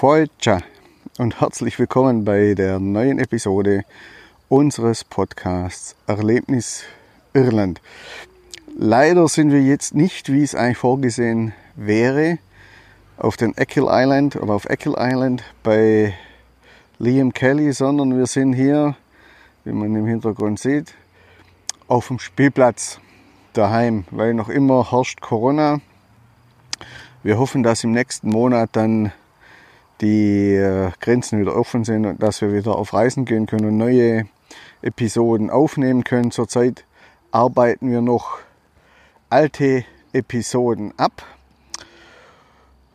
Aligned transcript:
Foicha 0.00 0.60
und 1.18 1.40
herzlich 1.40 1.76
willkommen 1.76 2.24
bei 2.24 2.54
der 2.54 2.78
neuen 2.78 3.18
Episode 3.18 3.82
unseres 4.48 5.02
Podcasts 5.02 5.96
Erlebnis 6.06 6.84
Irland. 7.34 7.80
Leider 8.78 9.26
sind 9.26 9.50
wir 9.50 9.60
jetzt 9.60 9.96
nicht, 9.96 10.32
wie 10.32 10.44
es 10.44 10.54
eigentlich 10.54 10.78
vorgesehen 10.78 11.52
wäre, 11.74 12.38
auf 13.16 13.36
den 13.36 13.56
Eckhill 13.56 13.88
Island 13.88 14.36
oder 14.36 14.52
auf 14.52 14.66
Eckhill 14.66 14.94
Island 14.96 15.42
bei 15.64 16.14
Liam 17.00 17.34
Kelly, 17.34 17.72
sondern 17.72 18.16
wir 18.16 18.26
sind 18.26 18.52
hier, 18.52 18.94
wie 19.64 19.72
man 19.72 19.96
im 19.96 20.06
Hintergrund 20.06 20.60
sieht, 20.60 20.94
auf 21.88 22.06
dem 22.06 22.20
Spielplatz 22.20 23.00
daheim, 23.52 24.04
weil 24.12 24.32
noch 24.32 24.48
immer 24.48 24.92
herrscht 24.92 25.20
Corona. 25.20 25.80
Wir 27.24 27.36
hoffen, 27.36 27.64
dass 27.64 27.82
im 27.82 27.90
nächsten 27.90 28.28
Monat 28.30 28.70
dann 28.74 29.10
die 30.00 30.54
äh, 30.54 30.90
Grenzen 31.00 31.40
wieder 31.40 31.56
offen 31.56 31.84
sind 31.84 32.06
und 32.06 32.22
dass 32.22 32.40
wir 32.40 32.52
wieder 32.52 32.76
auf 32.76 32.92
Reisen 32.92 33.24
gehen 33.24 33.46
können 33.46 33.66
und 33.66 33.76
neue 33.76 34.26
Episoden 34.82 35.50
aufnehmen 35.50 36.04
können. 36.04 36.30
Zurzeit 36.30 36.84
arbeiten 37.30 37.90
wir 37.90 38.00
noch 38.00 38.38
alte 39.30 39.84
Episoden 40.12 40.92
ab. 40.96 41.22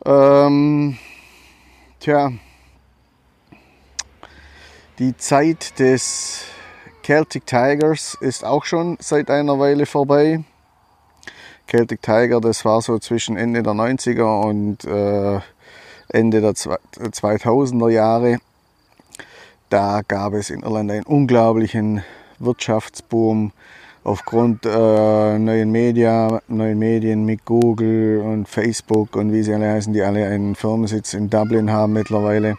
Ähm, 0.06 0.98
tja, 2.00 2.32
die 4.98 5.16
Zeit 5.16 5.78
des 5.78 6.44
Celtic 7.02 7.46
Tigers 7.46 8.16
ist 8.20 8.44
auch 8.44 8.64
schon 8.64 8.96
seit 9.00 9.30
einer 9.30 9.58
Weile 9.58 9.86
vorbei. 9.86 10.44
Celtic 11.66 12.02
Tiger, 12.02 12.40
das 12.40 12.64
war 12.64 12.82
so 12.82 12.98
zwischen 12.98 13.36
Ende 13.36 13.62
der 13.62 13.72
90er 13.72 14.46
und 14.46 14.84
äh, 14.84 15.40
Ende 16.08 16.40
der 16.40 16.52
2000er 16.52 17.90
Jahre. 17.90 18.38
Da 19.70 20.02
gab 20.06 20.34
es 20.34 20.50
in 20.50 20.62
Irland 20.62 20.90
einen 20.90 21.04
unglaublichen 21.04 22.02
Wirtschaftsboom 22.38 23.52
aufgrund 24.04 24.66
äh, 24.66 25.38
neuen, 25.38 25.72
Media, 25.72 26.40
neuen 26.46 26.78
Medien 26.78 27.24
mit 27.24 27.44
Google 27.44 28.20
und 28.20 28.48
Facebook 28.48 29.16
und 29.16 29.32
wie 29.32 29.42
sie 29.42 29.54
alle 29.54 29.72
heißen, 29.72 29.92
die 29.92 30.02
alle 30.02 30.26
einen 30.26 30.54
Firmensitz 30.54 31.14
in 31.14 31.30
Dublin 31.30 31.70
haben 31.70 31.94
mittlerweile. 31.94 32.56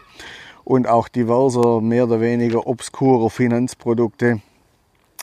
Und 0.64 0.88
auch 0.88 1.06
diverser, 1.06 1.80
mehr 1.80 2.04
oder 2.04 2.20
weniger 2.20 2.66
obskurer 2.66 3.30
Finanzprodukte. 3.30 4.40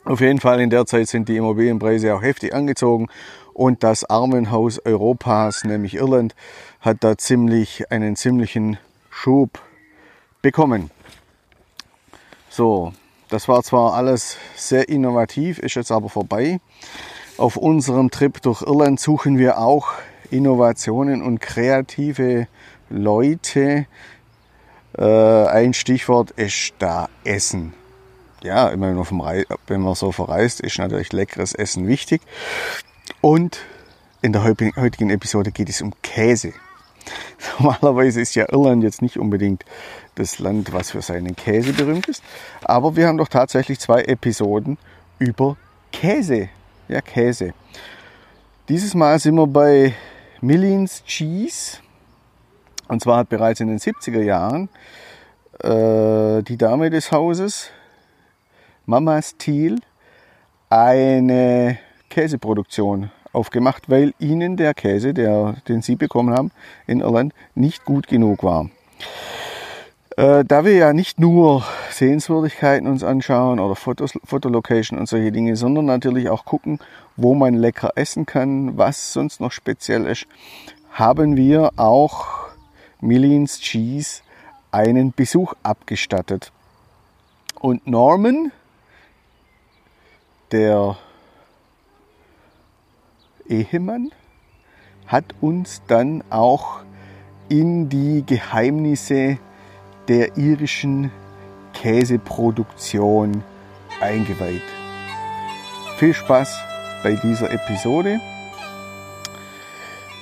Auf 0.05 0.19
jeden 0.19 0.41
Fall 0.41 0.59
in 0.59 0.69
der 0.69 0.85
Zeit 0.85 1.07
sind 1.07 1.29
die 1.29 1.37
Immobilienpreise 1.37 2.13
auch 2.13 2.21
heftig 2.21 2.53
angezogen 2.53 3.07
und 3.53 3.83
das 3.83 4.03
Armenhaus 4.03 4.85
Europas, 4.85 5.63
nämlich 5.63 5.95
Irland, 5.95 6.35
hat 6.81 6.97
da 7.05 7.17
ziemlich 7.17 7.89
einen 7.89 8.17
ziemlichen 8.17 8.77
Schub 9.09 9.61
bekommen. 10.41 10.91
So, 12.49 12.91
das 13.29 13.47
war 13.47 13.63
zwar 13.63 13.93
alles 13.93 14.37
sehr 14.55 14.89
innovativ, 14.89 15.57
ist 15.59 15.75
jetzt 15.75 15.91
aber 15.91 16.09
vorbei. 16.09 16.59
Auf 17.37 17.55
unserem 17.55 18.11
Trip 18.11 18.41
durch 18.41 18.61
Irland 18.61 18.99
suchen 18.99 19.37
wir 19.37 19.57
auch 19.57 19.93
Innovationen 20.31 21.21
und 21.21 21.39
kreative 21.39 22.47
Leute. 22.89 23.85
Äh, 24.97 25.45
ein 25.47 25.73
Stichwort 25.73 26.31
ist 26.31 26.73
da 26.79 27.07
Essen. 27.23 27.73
Ja, 28.43 28.67
immer 28.67 28.87
wenn 29.67 29.81
man 29.81 29.95
so 29.95 30.11
verreist, 30.11 30.59
ist 30.59 30.77
natürlich 30.77 31.13
leckeres 31.13 31.53
Essen 31.53 31.87
wichtig. 31.87 32.21
Und 33.21 33.59
in 34.21 34.33
der 34.33 34.43
heutigen 34.43 35.09
Episode 35.09 35.51
geht 35.51 35.69
es 35.69 35.81
um 35.81 35.93
Käse. 36.01 36.53
Normalerweise 37.59 38.19
ist 38.19 38.35
ja 38.35 38.51
Irland 38.51 38.83
jetzt 38.83 39.01
nicht 39.01 39.17
unbedingt 39.17 39.63
das 40.15 40.39
Land, 40.39 40.73
was 40.73 40.91
für 40.91 41.01
seinen 41.01 41.35
Käse 41.37 41.71
berühmt 41.71 42.07
ist. 42.07 42.21
Aber 42.63 42.97
wir 42.97 43.07
haben 43.07 43.17
doch 43.17 43.29
tatsächlich 43.29 43.79
zwei 43.79 44.01
Episoden 44.03 44.77
über 45.19 45.55
Käse. 45.93 46.49
Ja, 46.89 46.99
Käse. 46.99 47.53
Dieses 48.67 48.93
Mal 48.93 49.19
sind 49.19 49.35
wir 49.35 49.47
bei 49.47 49.93
Millins 50.41 51.03
Cheese. 51.05 51.77
Und 52.89 53.01
zwar 53.01 53.19
hat 53.19 53.29
bereits 53.29 53.61
in 53.61 53.67
den 53.67 53.79
70er 53.79 54.21
Jahren 54.21 54.67
äh, 55.59 56.43
die 56.43 56.57
Dame 56.57 56.89
des 56.89 57.11
Hauses, 57.11 57.71
Mama 58.85 59.19
Thiel, 59.37 59.79
eine 60.69 61.77
Käseproduktion 62.09 63.11
aufgemacht, 63.31 63.89
weil 63.89 64.13
ihnen 64.19 64.57
der 64.57 64.73
Käse, 64.73 65.13
der, 65.13 65.55
den 65.67 65.81
sie 65.81 65.95
bekommen 65.95 66.35
haben 66.35 66.51
in 66.85 66.99
Irland, 66.99 67.33
nicht 67.55 67.85
gut 67.85 68.07
genug 68.07 68.43
war. 68.43 68.69
Äh, 70.17 70.43
da 70.45 70.65
wir 70.65 70.75
ja 70.75 70.91
nicht 70.91 71.19
nur 71.19 71.63
Sehenswürdigkeiten 71.91 72.87
uns 72.87 73.03
anschauen 73.03 73.59
oder 73.59 73.75
Fotos, 73.75 74.19
Fotolocation 74.25 74.99
und 74.99 75.07
solche 75.07 75.31
Dinge, 75.31 75.55
sondern 75.55 75.85
natürlich 75.85 76.29
auch 76.29 76.43
gucken, 76.43 76.79
wo 77.15 77.35
man 77.35 77.53
lecker 77.53 77.91
essen 77.95 78.25
kann, 78.25 78.77
was 78.77 79.13
sonst 79.13 79.39
noch 79.39 79.51
speziell 79.51 80.05
ist, 80.05 80.27
haben 80.91 81.37
wir 81.37 81.71
auch 81.77 82.27
Millins 82.99 83.59
Cheese 83.59 84.21
einen 84.71 85.13
Besuch 85.13 85.53
abgestattet. 85.63 86.51
Und 87.59 87.87
Norman, 87.87 88.51
der 90.53 90.95
Ehemann 93.49 94.11
hat 95.07 95.25
uns 95.41 95.81
dann 95.87 96.23
auch 96.29 96.81
in 97.49 97.89
die 97.89 98.23
Geheimnisse 98.25 99.39
der 100.07 100.37
irischen 100.37 101.11
Käseproduktion 101.73 103.43
eingeweiht. 103.99 104.61
Viel 105.97 106.13
Spaß 106.13 106.55
bei 107.03 107.15
dieser 107.15 107.51
Episode. 107.51 108.19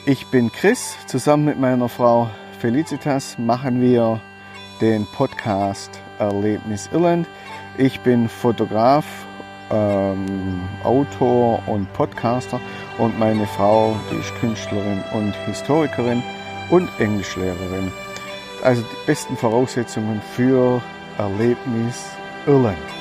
Ich 0.05 0.25
bin 0.27 0.49
Chris, 0.51 0.95
zusammen 1.07 1.45
mit 1.45 1.59
meiner 1.59 1.89
Frau 1.89 2.29
Felicitas 2.59 3.37
machen 3.37 3.81
wir 3.81 4.21
den 4.79 5.05
Podcast 5.07 5.99
Erlebnis 6.19 6.89
Irland. 6.93 7.27
Ich 7.77 7.99
bin 7.99 8.29
Fotograf, 8.29 9.05
ähm, 9.71 10.61
Autor 10.83 11.61
und 11.67 11.91
Podcaster 11.93 12.59
und 12.97 13.17
meine 13.17 13.47
Frau, 13.47 13.95
die 14.11 14.17
ist 14.17 14.33
Künstlerin 14.39 15.03
und 15.13 15.35
Historikerin 15.45 16.21
und 16.69 16.89
Englischlehrerin. 16.99 17.91
Also 18.63 18.81
die 18.81 19.05
besten 19.07 19.35
Voraussetzungen 19.35 20.21
für 20.35 20.81
Erlebnis 21.17 22.05
Irland. 22.45 23.00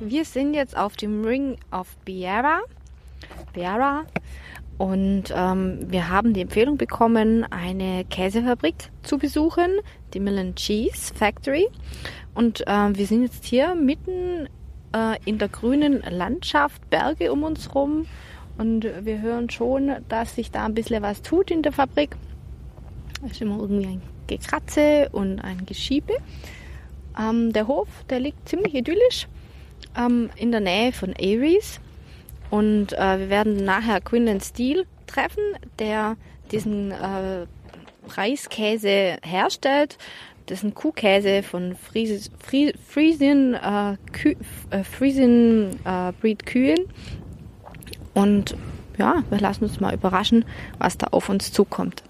Wir 0.00 0.24
sind 0.24 0.54
jetzt 0.54 0.76
auf 0.76 0.96
dem 0.96 1.24
Ring 1.24 1.56
of 1.70 1.96
Beara. 2.04 2.60
Beara. 3.52 4.04
Und 4.78 5.24
ähm, 5.34 5.90
wir 5.90 6.08
haben 6.08 6.32
die 6.32 6.40
Empfehlung 6.40 6.78
bekommen, 6.78 7.44
eine 7.50 8.06
Käsefabrik 8.06 8.76
zu 9.02 9.18
besuchen, 9.18 9.70
die 10.14 10.20
Mill 10.20 10.54
Cheese 10.54 11.12
Factory. 11.14 11.68
Und 12.34 12.66
äh, 12.66 12.96
wir 12.96 13.06
sind 13.06 13.22
jetzt 13.22 13.44
hier 13.44 13.74
mitten 13.74 14.48
äh, 14.94 15.18
in 15.26 15.36
der 15.36 15.48
grünen 15.48 16.00
Landschaft, 16.00 16.88
Berge 16.88 17.30
um 17.30 17.42
uns 17.42 17.74
rum. 17.74 18.06
Und 18.56 18.84
wir 18.84 19.20
hören 19.20 19.50
schon, 19.50 19.96
dass 20.08 20.34
sich 20.34 20.50
da 20.50 20.64
ein 20.64 20.74
bisschen 20.74 21.02
was 21.02 21.20
tut 21.20 21.50
in 21.50 21.62
der 21.62 21.72
Fabrik. 21.72 22.16
Es 23.26 23.32
ist 23.32 23.42
immer 23.42 23.58
irgendwie 23.58 23.86
ein 23.86 24.02
Gekratze 24.28 25.10
und 25.12 25.40
ein 25.40 25.66
Geschiebe. 25.66 26.14
Ähm, 27.18 27.52
der 27.52 27.66
Hof, 27.66 27.88
der 28.08 28.20
liegt 28.20 28.48
ziemlich 28.48 28.74
idyllisch 28.74 29.28
ähm, 29.96 30.30
in 30.36 30.50
der 30.50 30.60
Nähe 30.60 30.92
von 30.92 31.14
Aries. 31.14 31.80
Und 32.50 32.92
äh, 32.92 33.18
wir 33.18 33.30
werden 33.30 33.64
nachher 33.64 34.00
Quinlan 34.00 34.40
Steele 34.40 34.84
treffen, 35.06 35.42
der 35.78 36.16
diesen 36.50 36.90
äh, 36.90 37.46
Reiskäse 38.08 39.18
herstellt. 39.22 39.98
Das 40.46 40.58
ist 40.58 40.64
ein 40.64 40.74
Kuhkäse 40.74 41.44
von 41.44 41.76
Fries, 41.76 42.30
Fries, 42.40 43.20
äh, 43.20 43.96
Kü, 44.12 44.34
äh, 44.70 44.80
äh, 44.80 46.12
Breed 46.20 46.44
Kühen. 46.44 46.86
Und 48.14 48.56
ja, 48.98 49.22
wir 49.30 49.38
lassen 49.38 49.64
uns 49.64 49.78
mal 49.80 49.94
überraschen, 49.94 50.44
was 50.78 50.98
da 50.98 51.08
auf 51.12 51.28
uns 51.28 51.52
zukommt. 51.52 52.02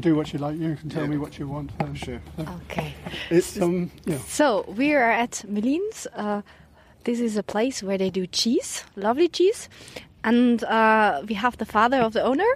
Do 0.00 0.16
what 0.16 0.32
you 0.32 0.38
like. 0.38 0.58
You 0.58 0.76
can 0.76 0.88
tell 0.88 1.02
yeah. 1.02 1.08
me 1.08 1.18
what 1.18 1.38
you 1.38 1.46
want. 1.48 1.70
sure. 1.94 2.20
Okay. 2.70 2.94
It's 3.30 3.60
um. 3.60 3.90
Yeah. 4.04 4.18
So 4.26 4.64
we 4.76 4.94
are 4.94 5.10
at 5.10 5.44
Milleens 5.46 6.06
uh, 6.14 6.42
This 7.04 7.20
is 7.20 7.36
a 7.36 7.42
place 7.42 7.82
where 7.82 7.98
they 7.98 8.10
do 8.10 8.26
cheese, 8.26 8.84
lovely 8.96 9.28
cheese. 9.28 9.68
And 10.24 10.62
uh, 10.64 11.22
we 11.28 11.34
have 11.34 11.58
the 11.58 11.66
father 11.66 11.98
of 11.98 12.12
the 12.12 12.22
owner. 12.22 12.46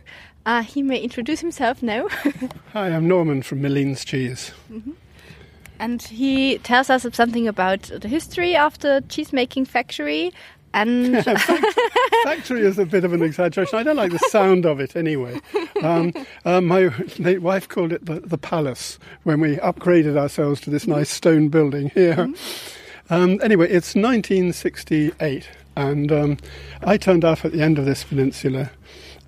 Uh, 0.46 0.62
he 0.62 0.82
may 0.82 1.00
introduce 1.00 1.40
himself 1.40 1.82
now. 1.82 2.08
Hi, 2.72 2.88
I'm 2.88 3.08
Norman 3.08 3.42
from 3.42 3.60
Milleens 3.60 4.04
Cheese. 4.04 4.52
and 5.80 6.02
he 6.02 6.58
tells 6.58 6.88
us 6.88 7.04
something 7.12 7.48
about 7.48 7.82
the 7.82 8.08
history 8.08 8.56
of 8.56 8.78
the 8.78 9.04
cheese 9.08 9.32
making 9.32 9.64
factory. 9.64 10.32
And 10.76 11.24
Factory 12.24 12.60
is 12.60 12.78
a 12.78 12.84
bit 12.84 13.02
of 13.02 13.14
an 13.14 13.22
exaggeration. 13.22 13.78
I 13.78 13.82
don't 13.82 13.96
like 13.96 14.12
the 14.12 14.18
sound 14.30 14.66
of 14.66 14.78
it 14.78 14.94
anyway. 14.94 15.40
Um, 15.82 16.12
uh, 16.44 16.60
my 16.60 16.94
late 17.18 17.40
wife 17.40 17.66
called 17.66 17.92
it 17.92 18.04
the, 18.04 18.20
the 18.20 18.36
palace 18.36 18.98
when 19.22 19.40
we 19.40 19.56
upgraded 19.56 20.18
ourselves 20.18 20.60
to 20.62 20.70
this 20.70 20.86
nice 20.86 21.08
stone 21.08 21.48
building 21.48 21.90
here. 21.94 22.30
Um, 23.08 23.40
anyway, 23.42 23.70
it's 23.70 23.94
1968, 23.94 25.48
and 25.76 26.12
um, 26.12 26.36
I 26.82 26.98
turned 26.98 27.24
up 27.24 27.46
at 27.46 27.52
the 27.52 27.62
end 27.62 27.78
of 27.78 27.86
this 27.86 28.04
peninsula, 28.04 28.70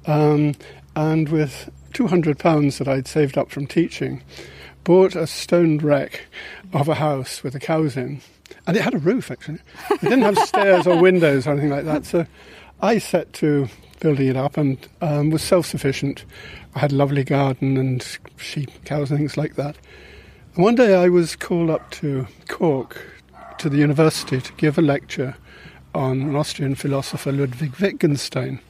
um, 0.04 0.54
and 0.96 1.30
with 1.30 1.70
200 1.94 2.38
pounds 2.38 2.76
that 2.76 2.88
I'd 2.88 3.08
saved 3.08 3.38
up 3.38 3.50
from 3.50 3.66
teaching, 3.66 4.22
bought 4.84 5.16
a 5.16 5.26
stoned 5.26 5.82
wreck 5.82 6.26
of 6.74 6.88
a 6.88 6.96
house 6.96 7.42
with 7.42 7.54
the 7.54 7.60
cows 7.60 7.96
in. 7.96 8.20
And 8.68 8.76
it 8.76 8.82
had 8.82 8.92
a 8.92 8.98
roof, 8.98 9.30
actually. 9.30 9.60
It 9.90 10.02
didn't 10.02 10.22
have 10.22 10.38
stairs 10.40 10.86
or 10.86 11.00
windows 11.00 11.46
or 11.46 11.52
anything 11.52 11.70
like 11.70 11.86
that. 11.86 12.04
So 12.04 12.26
I 12.82 12.98
set 12.98 13.32
to 13.34 13.66
building 13.98 14.28
it 14.28 14.36
up 14.36 14.58
and 14.58 14.78
um, 15.00 15.30
was 15.30 15.42
self 15.42 15.64
sufficient. 15.64 16.26
I 16.74 16.80
had 16.80 16.92
a 16.92 16.94
lovely 16.94 17.24
garden 17.24 17.78
and 17.78 18.06
sheep, 18.36 18.70
cows, 18.84 19.10
and 19.10 19.18
things 19.18 19.38
like 19.38 19.54
that. 19.54 19.76
And 20.54 20.64
one 20.64 20.74
day 20.74 20.94
I 20.94 21.08
was 21.08 21.34
called 21.34 21.70
up 21.70 21.90
to 21.92 22.26
Cork 22.48 23.00
to 23.56 23.70
the 23.70 23.78
university 23.78 24.38
to 24.38 24.52
give 24.52 24.76
a 24.76 24.82
lecture 24.82 25.34
on 25.94 26.20
an 26.20 26.36
Austrian 26.36 26.74
philosopher, 26.74 27.32
Ludwig 27.32 27.74
Wittgenstein. 27.76 28.60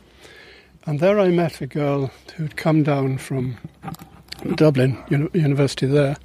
And 0.87 1.01
there 1.01 1.19
I 1.19 1.31
met 1.31 1.61
a 1.61 1.67
girl 1.67 2.13
who'd 2.37 2.57
come 2.57 2.85
down 2.85 3.19
from 3.19 3.57
Dublin 4.55 4.97
uni- 5.11 5.29
University 5.35 5.87
there. 5.87 6.17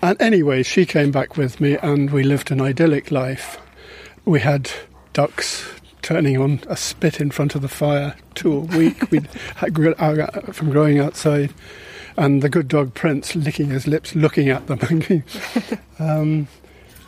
And 0.00 0.20
anyway, 0.22 0.62
she 0.62 0.86
came 0.86 1.10
back 1.10 1.36
with 1.36 1.60
me 1.60 1.76
and 1.76 2.10
we 2.10 2.22
lived 2.22 2.52
an 2.52 2.60
idyllic 2.60 3.10
life. 3.10 3.58
We 4.24 4.40
had 4.40 4.70
ducks 5.12 5.68
turning 6.02 6.38
on 6.38 6.60
a 6.68 6.76
spit 6.76 7.20
in 7.20 7.30
front 7.30 7.56
of 7.56 7.62
the 7.62 7.68
fire 7.68 8.14
two 8.34 8.52
a 8.52 8.60
week 8.60 9.10
we'd 9.10 9.28
uh, 9.60 10.52
from 10.52 10.70
growing 10.70 11.00
outside. 11.00 11.52
And 12.16 12.42
the 12.42 12.48
good 12.48 12.68
dog 12.68 12.94
Prince 12.94 13.34
licking 13.34 13.70
his 13.70 13.86
lips, 13.86 14.14
looking 14.14 14.48
at 14.48 14.66
them. 14.68 15.24
um, 15.98 16.48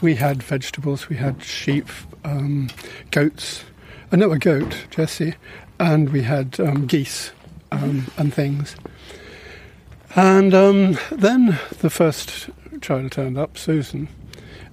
we 0.01 0.17
had 0.17 0.43
vegetables, 0.43 1.09
we 1.09 1.17
had 1.17 1.43
sheep, 1.43 1.89
um, 2.25 2.71
goats, 3.11 3.65
uh, 4.13 4.31
a 4.31 4.39
goat, 4.39 4.87
Jessie, 4.91 5.35
and 5.79 6.11
we 6.11 6.23
had 6.23 6.59
um, 6.59 6.87
geese 6.87 7.33
um, 7.71 8.07
and 8.17 8.35
things. 8.35 8.77
And 10.17 10.55
um, 10.55 10.99
then 11.11 11.59
the 11.81 11.91
first 11.91 12.51
child 12.79 13.13
turned 13.13 13.37
up, 13.37 13.59
Susan, 13.59 14.09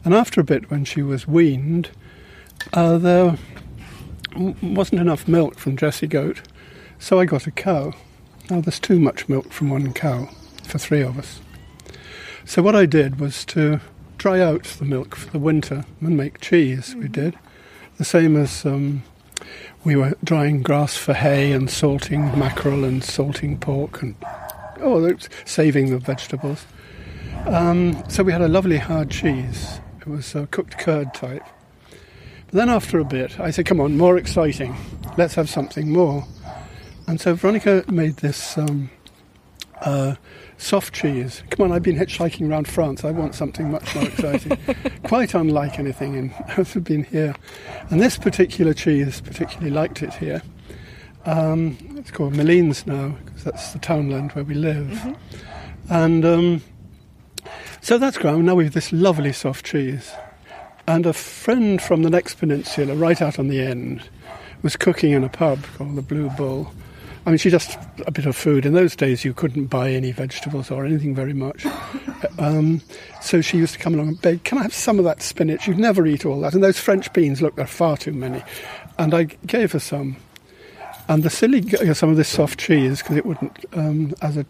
and 0.04 0.14
after 0.14 0.40
a 0.42 0.44
bit, 0.44 0.70
when 0.70 0.86
she 0.86 1.02
was 1.02 1.28
weaned, 1.28 1.90
uh, 2.74 2.98
there 2.98 3.38
wasn't 4.62 5.02
enough 5.02 5.28
milk 5.28 5.58
from 5.58 5.78
Jessie 5.78 6.08
Goat, 6.08 6.42
so 7.00 7.20
I 7.20 7.26
got 7.26 7.48
a 7.48 7.52
cow. 7.52 7.94
Now, 8.50 8.62
there's 8.62 8.80
too 8.80 9.00
much 9.00 9.28
milk 9.28 9.52
from 9.52 9.70
one 9.70 9.94
cow 9.94 10.30
for 10.64 10.78
three 10.78 11.02
of 11.02 11.18
us. 11.18 11.42
So, 12.46 12.62
what 12.62 12.76
I 12.76 12.86
did 12.86 13.20
was 13.20 13.44
to 13.46 13.82
dry 14.18 14.40
out 14.40 14.64
the 14.64 14.86
milk 14.86 15.16
for 15.16 15.30
the 15.32 15.40
winter 15.40 15.86
and 16.00 16.16
make 16.16 16.40
cheese. 16.40 16.96
We 16.96 17.08
did 17.08 17.38
the 17.98 18.06
same 18.06 18.36
as 18.38 18.66
um, 18.66 19.04
we 19.84 19.96
were 19.96 20.16
drying 20.24 20.62
grass 20.62 20.96
for 20.96 21.14
hay 21.14 21.52
and 21.52 21.70
salting 21.70 22.38
mackerel 22.38 22.84
and 22.84 23.04
salting 23.04 23.58
pork 23.58 24.02
and 24.02 24.16
oh, 24.82 25.16
saving 25.46 25.90
the 25.92 26.00
vegetables. 26.00 26.66
Um, 27.46 28.04
so 28.10 28.24
we 28.24 28.32
had 28.32 28.42
a 28.42 28.48
lovely 28.48 28.78
hard 28.78 29.10
cheese. 29.10 29.80
It 30.02 30.08
was 30.08 30.36
a 30.36 30.48
cooked 30.48 30.78
curd 30.78 31.14
type. 31.14 31.44
But 31.90 32.54
then 32.54 32.70
after 32.70 33.00
a 33.00 33.06
bit, 33.06 33.40
I 33.40 33.52
said, 33.52 33.66
"Come 33.66 33.80
on, 33.80 33.98
more 33.98 34.18
exciting. 34.18 34.76
Let's 35.18 35.36
have 35.36 35.50
something 35.50 35.92
more." 35.92 36.26
And 37.08 37.22
so 37.22 37.36
Veronica 37.36 37.86
made 37.88 38.18
this 38.18 38.58
um, 38.58 38.90
uh, 39.82 40.16
soft 40.58 40.94
cheese. 40.94 41.44
Come 41.50 41.66
on, 41.66 41.72
I've 41.72 41.84
been 41.84 41.98
hitchhiking 41.98 42.50
around 42.50 42.68
France. 42.68 43.06
I 43.06 43.12
want 43.12 43.36
something 43.36 43.72
much 43.72 43.96
more 43.96 44.06
exciting. 44.06 44.58
Quite 45.04 45.34
unlike 45.34 45.80
anything 45.80 46.16
in, 46.16 46.34
I've 46.48 46.84
been 46.84 47.04
here. 47.04 47.36
And 47.90 48.02
this 48.02 48.18
particular 48.18 48.74
cheese 48.74 49.22
particularly 49.22 49.72
liked 49.72 50.04
it 50.04 50.14
here. 50.16 50.42
Um, 51.26 51.78
it's 51.98 52.12
called 52.12 52.34
Milleens 52.34 52.88
now, 52.88 53.10
because 53.26 53.44
that's 53.44 53.74
the 53.74 53.80
townland 53.80 54.32
where 54.32 54.46
we 54.46 54.54
live. 54.54 55.18
And 55.90 56.26
um, 56.26 56.62
so 57.88 57.98
that's 57.98 58.18
ground. 58.18 58.46
Now 58.46 58.56
we 58.56 58.66
have 58.66 58.74
this 58.74 58.92
lovely 58.92 59.32
soft 59.32 59.66
cheese. 59.66 60.12
And 60.90 61.06
a 61.06 61.14
friend 61.14 61.82
from 61.82 62.04
the 62.04 62.10
next 62.10 62.36
peninsula, 62.36 62.94
right 62.94 63.22
out 63.22 63.40
on 63.40 63.48
the 63.48 63.62
end, 63.62 64.04
was 64.62 64.76
cooking 64.76 65.14
in 65.14 65.24
a 65.24 65.30
pub 65.30 65.64
called 65.78 65.96
the 65.96 66.02
Blue 66.02 66.30
Bull. 66.32 66.70
I 67.26 67.30
mean, 67.30 67.38
she 67.38 67.50
just 67.50 67.80
a 68.06 68.12
bit 68.12 68.26
of 68.26 68.36
food. 68.36 68.66
In 68.66 68.74
those 68.74 68.94
days, 68.94 69.24
you 69.24 69.34
couldn't 69.34 69.68
buy 69.68 69.92
any 69.92 70.12
vegetables 70.12 70.70
or 70.70 70.86
anything 70.86 71.16
very 71.16 71.34
much. 71.34 71.66
Um, 72.40 72.82
so 73.22 73.42
she 73.42 73.58
used 73.58 73.74
to 73.74 73.80
come 73.80 73.94
along 73.94 74.08
and 74.08 74.22
beg, 74.22 74.44
"Can 74.44 74.58
I 74.58 74.64
have 74.64 74.74
some 74.74 74.98
of 74.98 75.06
that 75.06 75.22
spinach? 75.22 75.68
You'd 75.68 75.78
never 75.78 76.06
eat 76.08 76.26
all 76.26 76.42
that." 76.42 76.56
And 76.56 76.64
those 76.64 76.80
French 76.80 77.14
beans, 77.14 77.44
look, 77.44 77.56
there 77.56 77.66
are 77.66 77.68
far 77.68 77.96
too 77.96 78.12
many. 78.12 78.44
And 78.98 79.14
I 79.14 79.26
gave 79.46 79.72
her 79.74 79.80
some. 79.80 80.18
And 81.08 81.22
the 81.22 81.30
silly, 81.30 81.62
g- 81.62 81.94
some 81.94 82.10
of 82.10 82.18
this 82.18 82.28
soft 82.28 82.60
cheese 82.60 83.04
because 83.04 83.18
it 83.18 83.26
wouldn't, 83.26 83.66
um, 83.74 84.16
as 84.24 84.36
a 84.36 84.48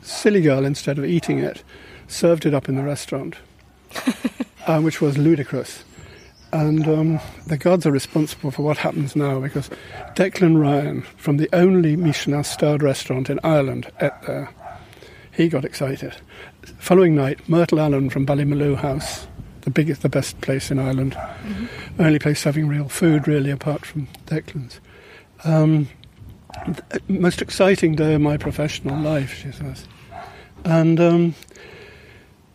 silly 0.00 0.40
girl, 0.40 0.64
instead 0.64 0.98
of 0.98 1.04
eating 1.04 1.38
it, 1.38 1.62
served 2.12 2.46
it 2.46 2.54
up 2.54 2.68
in 2.68 2.76
the 2.76 2.82
restaurant, 2.82 3.36
uh, 4.66 4.80
which 4.80 5.00
was 5.00 5.18
ludicrous. 5.18 5.84
And 6.52 6.86
um, 6.86 7.20
the 7.46 7.56
gods 7.56 7.86
are 7.86 7.90
responsible 7.90 8.50
for 8.50 8.62
what 8.62 8.76
happens 8.76 9.16
now 9.16 9.40
because 9.40 9.70
Declan 10.14 10.60
Ryan, 10.60 11.02
from 11.16 11.38
the 11.38 11.48
only 11.54 11.96
Michelin 11.96 12.44
starred 12.44 12.82
restaurant 12.82 13.30
in 13.30 13.40
Ireland, 13.42 13.90
ate 14.00 14.12
there. 14.26 14.50
He 15.32 15.48
got 15.48 15.64
excited. 15.64 16.14
Following 16.78 17.16
night, 17.16 17.48
Myrtle 17.48 17.80
Allen 17.80 18.10
from 18.10 18.26
Ballymaloe 18.26 18.76
House, 18.76 19.26
the 19.62 19.70
biggest, 19.70 20.02
the 20.02 20.10
best 20.10 20.38
place 20.42 20.70
in 20.70 20.78
Ireland, 20.78 21.16
only 21.98 22.18
place 22.18 22.40
serving 22.40 22.68
real 22.68 22.88
food, 22.88 23.26
really, 23.26 23.50
apart 23.50 23.86
from 23.86 24.08
Declan's. 24.26 24.78
Um, 25.44 25.88
most 27.08 27.40
exciting 27.40 27.94
day 27.94 28.14
of 28.14 28.20
my 28.20 28.36
professional 28.36 29.00
life, 29.00 29.34
she 29.34 29.52
says. 29.52 29.86
And 30.64 31.00
um, 31.00 31.34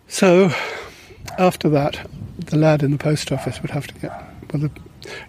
so, 0.08 0.52
after 1.38 1.70
that, 1.70 2.10
the 2.38 2.58
lad 2.58 2.84
in 2.84 2.92
the 2.92 2.98
post 2.98 3.32
office 3.32 3.62
would 3.62 3.72
have 3.72 3.88
to 3.88 3.94
get, 3.96 4.12
well, 4.52 4.64
the, 4.64 4.72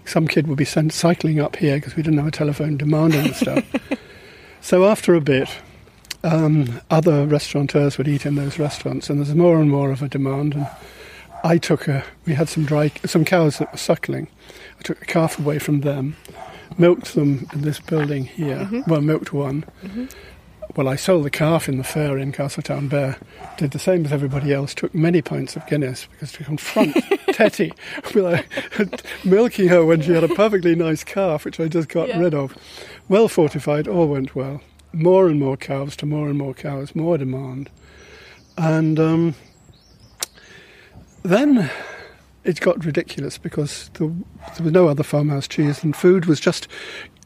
some 0.05 0.27
kid 0.27 0.47
would 0.47 0.59
be 0.59 0.65
sent 0.65 0.93
cycling 0.93 1.41
up 1.41 1.57
here 1.57 1.77
because 1.77 1.97
we 1.97 2.03
didn't 2.03 2.19
have 2.19 2.29
a 2.29 2.33
telephone 2.33 2.77
demanding 2.77 3.29
the 3.29 3.35
stuff. 3.35 3.65
so, 4.61 4.85
after 4.85 5.15
a 5.15 5.21
bit, 5.21 5.49
um, 6.25 6.81
other 6.91 7.27
restaurateurs 7.27 7.99
would 7.99 8.09
eat 8.09 8.27
in 8.27 8.35
those 8.35 8.59
restaurants, 8.59 9.09
and 9.09 9.19
there's 9.19 9.35
more 9.35 9.61
and 9.61 9.71
more 9.71 9.91
of 9.91 10.03
a 10.03 10.09
demand. 10.09 10.55
And 10.55 10.67
I 11.45 11.59
took 11.59 11.89
a, 11.89 12.05
we 12.27 12.35
had 12.35 12.49
some 12.49 12.65
dry, 12.65 12.91
some 13.05 13.25
cows 13.25 13.59
that 13.59 13.73
were 13.73 13.79
suckling. 13.79 14.29
I 14.79 14.83
took 14.83 15.01
a 15.03 15.05
calf 15.05 15.39
away 15.39 15.59
from 15.59 15.81
them, 15.81 16.17
milked 16.77 17.15
them 17.15 17.49
in 17.53 17.63
this 17.63 17.81
building 17.81 18.25
here. 18.25 18.69
Well, 18.87 19.01
milked 19.01 19.33
one. 19.33 19.65
Well, 20.79 20.87
I 20.87 20.95
sold 20.95 21.25
the 21.25 21.31
calf 21.31 21.69
in 21.69 21.77
the 21.77 21.83
fair 21.83 22.17
in 22.19 22.31
Castletownbere. 22.31 23.17
Did 23.57 23.73
the 23.73 23.81
same 23.81 24.05
as 24.05 24.13
everybody 24.13 24.53
else. 24.53 24.77
Took 24.77 24.95
many 24.95 25.21
pints 25.21 25.57
of 25.57 25.67
Guinness 25.67 26.07
because 26.13 26.31
to 26.31 26.45
confront 26.45 26.95
Tetty 27.33 27.73
with 28.15 29.03
milking 29.25 29.67
her 29.71 29.85
when 29.85 30.01
she 30.03 30.13
had 30.13 30.23
a 30.23 30.29
perfectly 30.29 30.77
nice 30.77 31.03
calf, 31.03 31.45
which 31.45 31.59
I 31.59 31.67
just 31.67 31.89
got 31.89 32.07
Yeah. 32.07 32.21
rid 32.21 32.33
of. 32.33 32.57
Well 33.09 33.27
fortified, 33.27 33.89
all 33.89 34.07
went 34.07 34.37
well. 34.37 34.61
More 34.93 35.27
and 35.27 35.41
more 35.41 35.57
calves 35.57 35.97
to 35.97 36.07
more 36.07 36.29
and 36.29 36.39
more 36.39 36.55
cows, 36.55 36.95
more 36.95 37.19
demand, 37.19 37.71
and 38.57 39.01
um, 39.01 39.35
then 41.25 41.69
it 42.49 42.61
got 42.61 42.83
ridiculous 42.83 43.37
because 43.37 43.91
the, 43.95 44.07
there 44.57 44.65
was 44.65 44.73
no 44.73 44.89
other 44.89 45.03
farmhouse 45.03 45.47
cheese, 45.47 45.85
and 45.85 45.95
food 45.95 46.25
was 46.25 46.41
just 46.41 46.67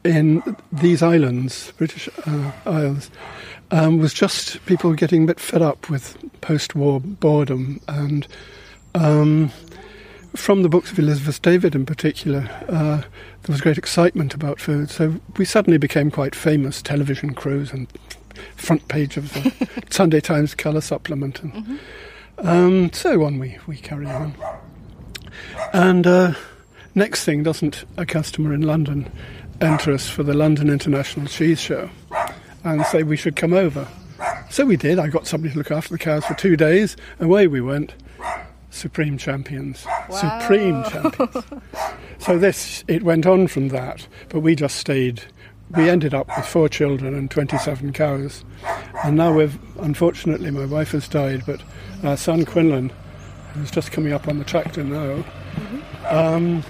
in 0.04 0.56
these 0.72 1.00
islands, 1.00 1.72
British 1.76 2.08
uh, 2.26 2.50
Isles, 2.66 3.08
um, 3.70 3.98
was 3.98 4.12
just 4.12 4.64
people 4.66 4.92
getting 4.94 5.22
a 5.22 5.26
bit 5.26 5.38
fed 5.38 5.62
up 5.62 5.88
with 5.88 6.18
post-war 6.40 6.98
boredom, 6.98 7.80
and 7.86 8.26
um, 8.96 9.52
from 10.34 10.64
the 10.64 10.68
books 10.68 10.90
of 10.90 10.98
Elizabeth 10.98 11.40
David 11.40 11.76
in 11.76 11.86
particular, 11.86 12.50
uh, 12.68 13.02
there 13.42 13.52
was 13.52 13.60
great 13.60 13.78
excitement 13.78 14.34
about 14.34 14.58
food. 14.58 14.90
So 14.90 15.20
we 15.36 15.44
suddenly 15.44 15.78
became 15.78 16.10
quite 16.10 16.34
famous 16.34 16.82
television 16.82 17.32
crews 17.32 17.72
and 17.72 17.86
front 18.56 18.88
page 18.88 19.16
of 19.16 19.32
the 19.34 19.68
Sunday 19.90 20.20
Times 20.20 20.56
colour 20.56 20.80
supplement, 20.80 21.44
and 21.44 21.78
um, 22.38 22.92
so 22.92 23.22
on 23.22 23.38
we, 23.38 23.56
we 23.68 23.76
carry 23.76 24.06
on. 24.06 24.34
And 25.72 26.06
uh, 26.06 26.34
next 26.94 27.24
thing, 27.24 27.42
doesn't 27.42 27.84
a 27.96 28.06
customer 28.06 28.52
in 28.52 28.62
London 28.62 29.10
enter 29.60 29.92
us 29.92 30.08
for 30.08 30.22
the 30.22 30.34
London 30.34 30.68
International 30.68 31.26
Cheese 31.26 31.60
Show 31.60 31.88
and 32.64 32.84
say 32.86 33.02
we 33.02 33.16
should 33.16 33.36
come 33.36 33.52
over? 33.52 33.86
So 34.50 34.66
we 34.66 34.76
did. 34.76 34.98
I 34.98 35.08
got 35.08 35.26
somebody 35.26 35.52
to 35.52 35.58
look 35.58 35.70
after 35.70 35.94
the 35.94 35.98
cows 35.98 36.24
for 36.24 36.34
two 36.34 36.56
days. 36.56 36.96
Away 37.20 37.46
we 37.46 37.60
went. 37.60 37.94
Supreme 38.70 39.18
champions. 39.18 39.86
Wow. 40.08 40.40
Supreme 40.40 40.84
champions. 40.84 41.44
so 42.18 42.38
this, 42.38 42.84
it 42.88 43.02
went 43.02 43.26
on 43.26 43.46
from 43.46 43.68
that, 43.68 44.06
but 44.28 44.40
we 44.40 44.54
just 44.54 44.76
stayed. 44.76 45.22
We 45.70 45.88
ended 45.88 46.14
up 46.14 46.26
with 46.36 46.46
four 46.46 46.68
children 46.68 47.14
and 47.14 47.30
27 47.30 47.92
cows. 47.92 48.44
And 49.04 49.16
now 49.16 49.32
we've, 49.32 49.58
unfortunately, 49.80 50.50
my 50.50 50.66
wife 50.66 50.92
has 50.92 51.08
died, 51.08 51.42
but 51.46 51.62
our 52.02 52.16
son 52.16 52.44
Quinlan, 52.44 52.92
who's 53.54 53.70
just 53.70 53.92
coming 53.92 54.12
up 54.12 54.28
on 54.28 54.38
the 54.38 54.44
tractor 54.44 54.82
now, 54.82 55.24
um, 56.08 56.62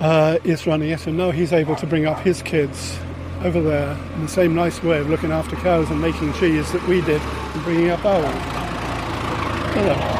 uh, 0.00 0.38
is 0.44 0.66
running 0.66 0.90
it, 0.90 1.06
and 1.06 1.16
now 1.16 1.30
he's 1.30 1.52
able 1.52 1.76
to 1.76 1.86
bring 1.86 2.06
up 2.06 2.20
his 2.20 2.42
kids 2.42 2.98
over 3.42 3.60
there 3.60 3.96
in 4.14 4.22
the 4.22 4.28
same 4.28 4.54
nice 4.54 4.82
way 4.82 4.98
of 4.98 5.08
looking 5.08 5.30
after 5.30 5.56
cows 5.56 5.90
and 5.90 6.00
making 6.00 6.32
cheese 6.34 6.70
that 6.72 6.86
we 6.88 7.00
did 7.02 7.20
and 7.22 7.62
bringing 7.64 7.90
up 7.90 8.04
ours. 8.04 8.24
Hello. 9.74 10.17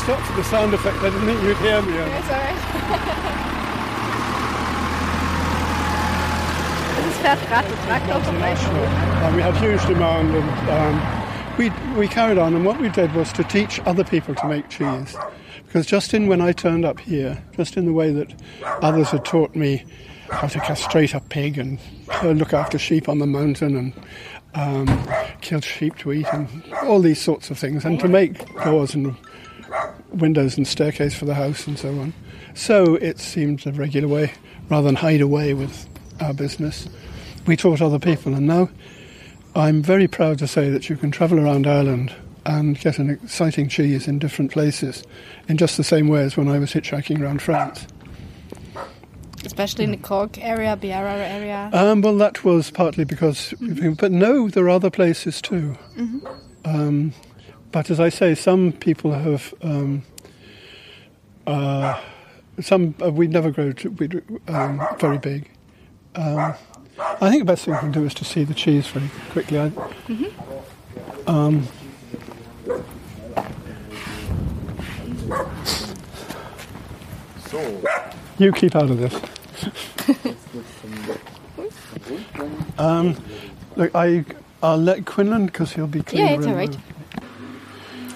Stopped 0.00 0.22
for 0.22 0.32
the 0.32 0.44
sound 0.44 0.72
effect. 0.72 0.96
I 0.98 1.10
didn't 1.10 1.26
think 1.26 1.42
you'd 1.42 1.56
hear 1.58 1.82
me. 1.82 1.92
It's 1.92 2.28
alright. 2.30 2.56
Es 7.06 7.16
fährt 7.22 7.46
gerade 7.48 7.68
der 7.68 7.76
Traktor 7.86 8.20
vorbei. 8.20 8.54
And 9.24 9.36
we 9.36 9.42
had 9.42 9.54
huge 9.56 9.84
demand, 9.86 10.34
and 10.34 10.70
um, 10.70 11.02
we 11.58 11.70
we 11.98 12.08
carried 12.08 12.38
on. 12.38 12.54
And 12.54 12.64
what 12.64 12.80
we 12.80 12.88
did 12.88 13.12
was 13.14 13.32
to 13.34 13.44
teach 13.44 13.78
other 13.84 14.04
people 14.04 14.34
to 14.36 14.46
make 14.48 14.70
cheese, 14.70 15.16
because 15.66 15.86
just 15.86 16.14
in 16.14 16.28
when 16.28 16.40
I 16.40 16.52
turned 16.52 16.86
up 16.86 16.98
here, 16.98 17.42
just 17.56 17.76
in 17.76 17.84
the 17.84 17.92
way 17.92 18.10
that 18.10 18.32
others 18.80 19.10
had 19.10 19.24
taught 19.26 19.54
me 19.54 19.84
how 20.30 20.46
to 20.46 20.60
castrate 20.60 21.12
a 21.12 21.20
pig 21.20 21.58
and 21.58 21.78
uh, 22.22 22.30
look 22.30 22.54
after 22.54 22.78
sheep 22.78 23.08
on 23.08 23.18
the 23.18 23.26
mountain 23.26 23.76
and 23.76 23.92
um, 24.54 25.08
kill 25.42 25.60
sheep 25.60 25.98
to 25.98 26.12
eat 26.12 26.26
and 26.32 26.48
all 26.84 27.00
these 27.00 27.20
sorts 27.20 27.50
of 27.50 27.58
things, 27.58 27.84
and 27.84 28.00
to 28.00 28.08
make 28.08 28.46
doors 28.64 28.94
and 28.94 29.14
windows 30.12 30.56
and 30.56 30.66
staircase 30.66 31.14
for 31.14 31.24
the 31.24 31.34
house 31.34 31.66
and 31.66 31.78
so 31.78 31.88
on. 31.98 32.12
So 32.54 32.96
it 32.96 33.18
seemed 33.18 33.66
a 33.66 33.72
regular 33.72 34.08
way, 34.08 34.32
rather 34.68 34.86
than 34.86 34.96
hide 34.96 35.20
away 35.20 35.54
with 35.54 35.88
our 36.20 36.34
business. 36.34 36.88
We 37.46 37.56
taught 37.56 37.80
other 37.80 37.98
people, 37.98 38.34
and 38.34 38.46
now 38.46 38.68
I'm 39.54 39.82
very 39.82 40.08
proud 40.08 40.38
to 40.40 40.46
say 40.46 40.70
that 40.70 40.88
you 40.88 40.96
can 40.96 41.10
travel 41.10 41.40
around 41.40 41.66
Ireland 41.66 42.12
and 42.46 42.78
get 42.78 42.98
an 42.98 43.10
exciting 43.10 43.68
cheese 43.68 44.08
in 44.08 44.18
different 44.18 44.50
places 44.50 45.02
in 45.48 45.56
just 45.56 45.76
the 45.76 45.84
same 45.84 46.08
way 46.08 46.22
as 46.22 46.36
when 46.36 46.48
I 46.48 46.58
was 46.58 46.72
hitchhiking 46.72 47.20
around 47.20 47.42
France. 47.42 47.86
Especially 49.44 49.84
in 49.84 49.90
the 49.90 49.96
Cork 49.96 50.38
area, 50.38 50.76
Beara 50.76 51.16
area. 51.16 51.70
Um, 51.72 52.02
well, 52.02 52.16
that 52.18 52.44
was 52.44 52.70
partly 52.70 53.04
because, 53.04 53.54
but 53.98 54.12
no, 54.12 54.48
there 54.48 54.64
are 54.64 54.70
other 54.70 54.90
places 54.90 55.40
too. 55.40 55.76
Um, 56.64 57.12
but 57.72 57.90
as 57.90 58.00
I 58.00 58.08
say, 58.08 58.34
some 58.34 58.72
people 58.72 59.12
have. 59.12 59.54
Um, 59.62 60.02
uh, 61.46 61.98
some 62.60 62.94
uh, 63.02 63.10
we 63.10 63.26
never 63.26 63.50
grow 63.50 63.72
to, 63.72 63.90
we, 63.90 64.08
um, 64.48 64.80
very 64.98 65.18
big. 65.18 65.48
Um, 66.14 66.54
I 66.98 67.30
think 67.30 67.40
the 67.40 67.44
best 67.46 67.64
thing 67.64 67.74
we 67.74 67.80
can 67.80 67.92
do 67.92 68.04
is 68.04 68.14
to 68.14 68.24
see 68.24 68.44
the 68.44 68.54
cheese 68.54 68.86
very 68.88 69.08
quickly. 69.30 69.58
I, 69.58 69.72
um, 71.26 71.66
you 78.38 78.52
keep 78.52 78.74
out 78.76 78.90
of 78.90 78.98
this. 78.98 79.14
um, 82.78 83.16
look, 83.76 83.94
I, 83.94 84.24
I'll 84.62 84.76
let 84.78 85.04
Quinlan 85.06 85.46
because 85.46 85.72
he'll 85.72 85.86
be 85.86 86.02
cleaner. 86.02 86.24
Yeah, 86.24 86.30
it's 86.32 86.46
alright. 86.46 86.72
the- 86.72 86.78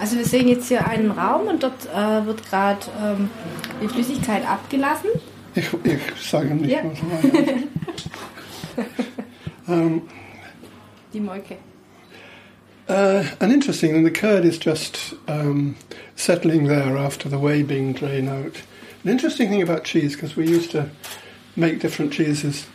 Also 0.01 0.17
wir 0.17 0.25
sehen 0.25 0.49
jetzt 0.49 0.69
hier 0.69 0.87
einen 0.87 1.11
Raum 1.13 1.47
und 1.47 1.63
dort 1.63 1.87
äh, 1.87 2.27
wird 2.27 2.49
gerade 2.49 2.81
ähm, 3.01 3.31
die 3.83 3.89
Flüssigkeit 3.89 4.47
abgelassen. 4.47 5.11
Ich, 5.55 5.67
ich 5.85 6.01
sage 6.29 6.55
nicht, 6.55 6.71
Ja. 6.71 6.81
was 6.85 6.99
meine. 9.67 10.03
Die 11.13 11.21
Molke. 11.21 11.57
Uh, 12.89 13.25
and 13.41 13.51
interesting, 13.53 13.95
and 13.95 14.05
the 14.05 14.11
curd 14.11 14.45
is 14.45 14.59
just 14.59 15.15
um, 15.27 15.75
settling 16.17 16.67
there 16.67 16.99
after 16.99 17.29
the 17.31 17.39
whey 17.39 17.63
being 17.63 17.95
drained 17.95 18.29
out. 18.29 18.57
An 19.05 19.11
interesting 19.11 19.49
thing 19.49 19.63
about 19.63 19.85
cheese, 19.85 20.15
because 20.17 20.37
we 20.37 20.47
used 20.47 20.71
to 20.73 20.91
make 21.57 21.79
different 21.81 22.13
cheeses 22.13 22.67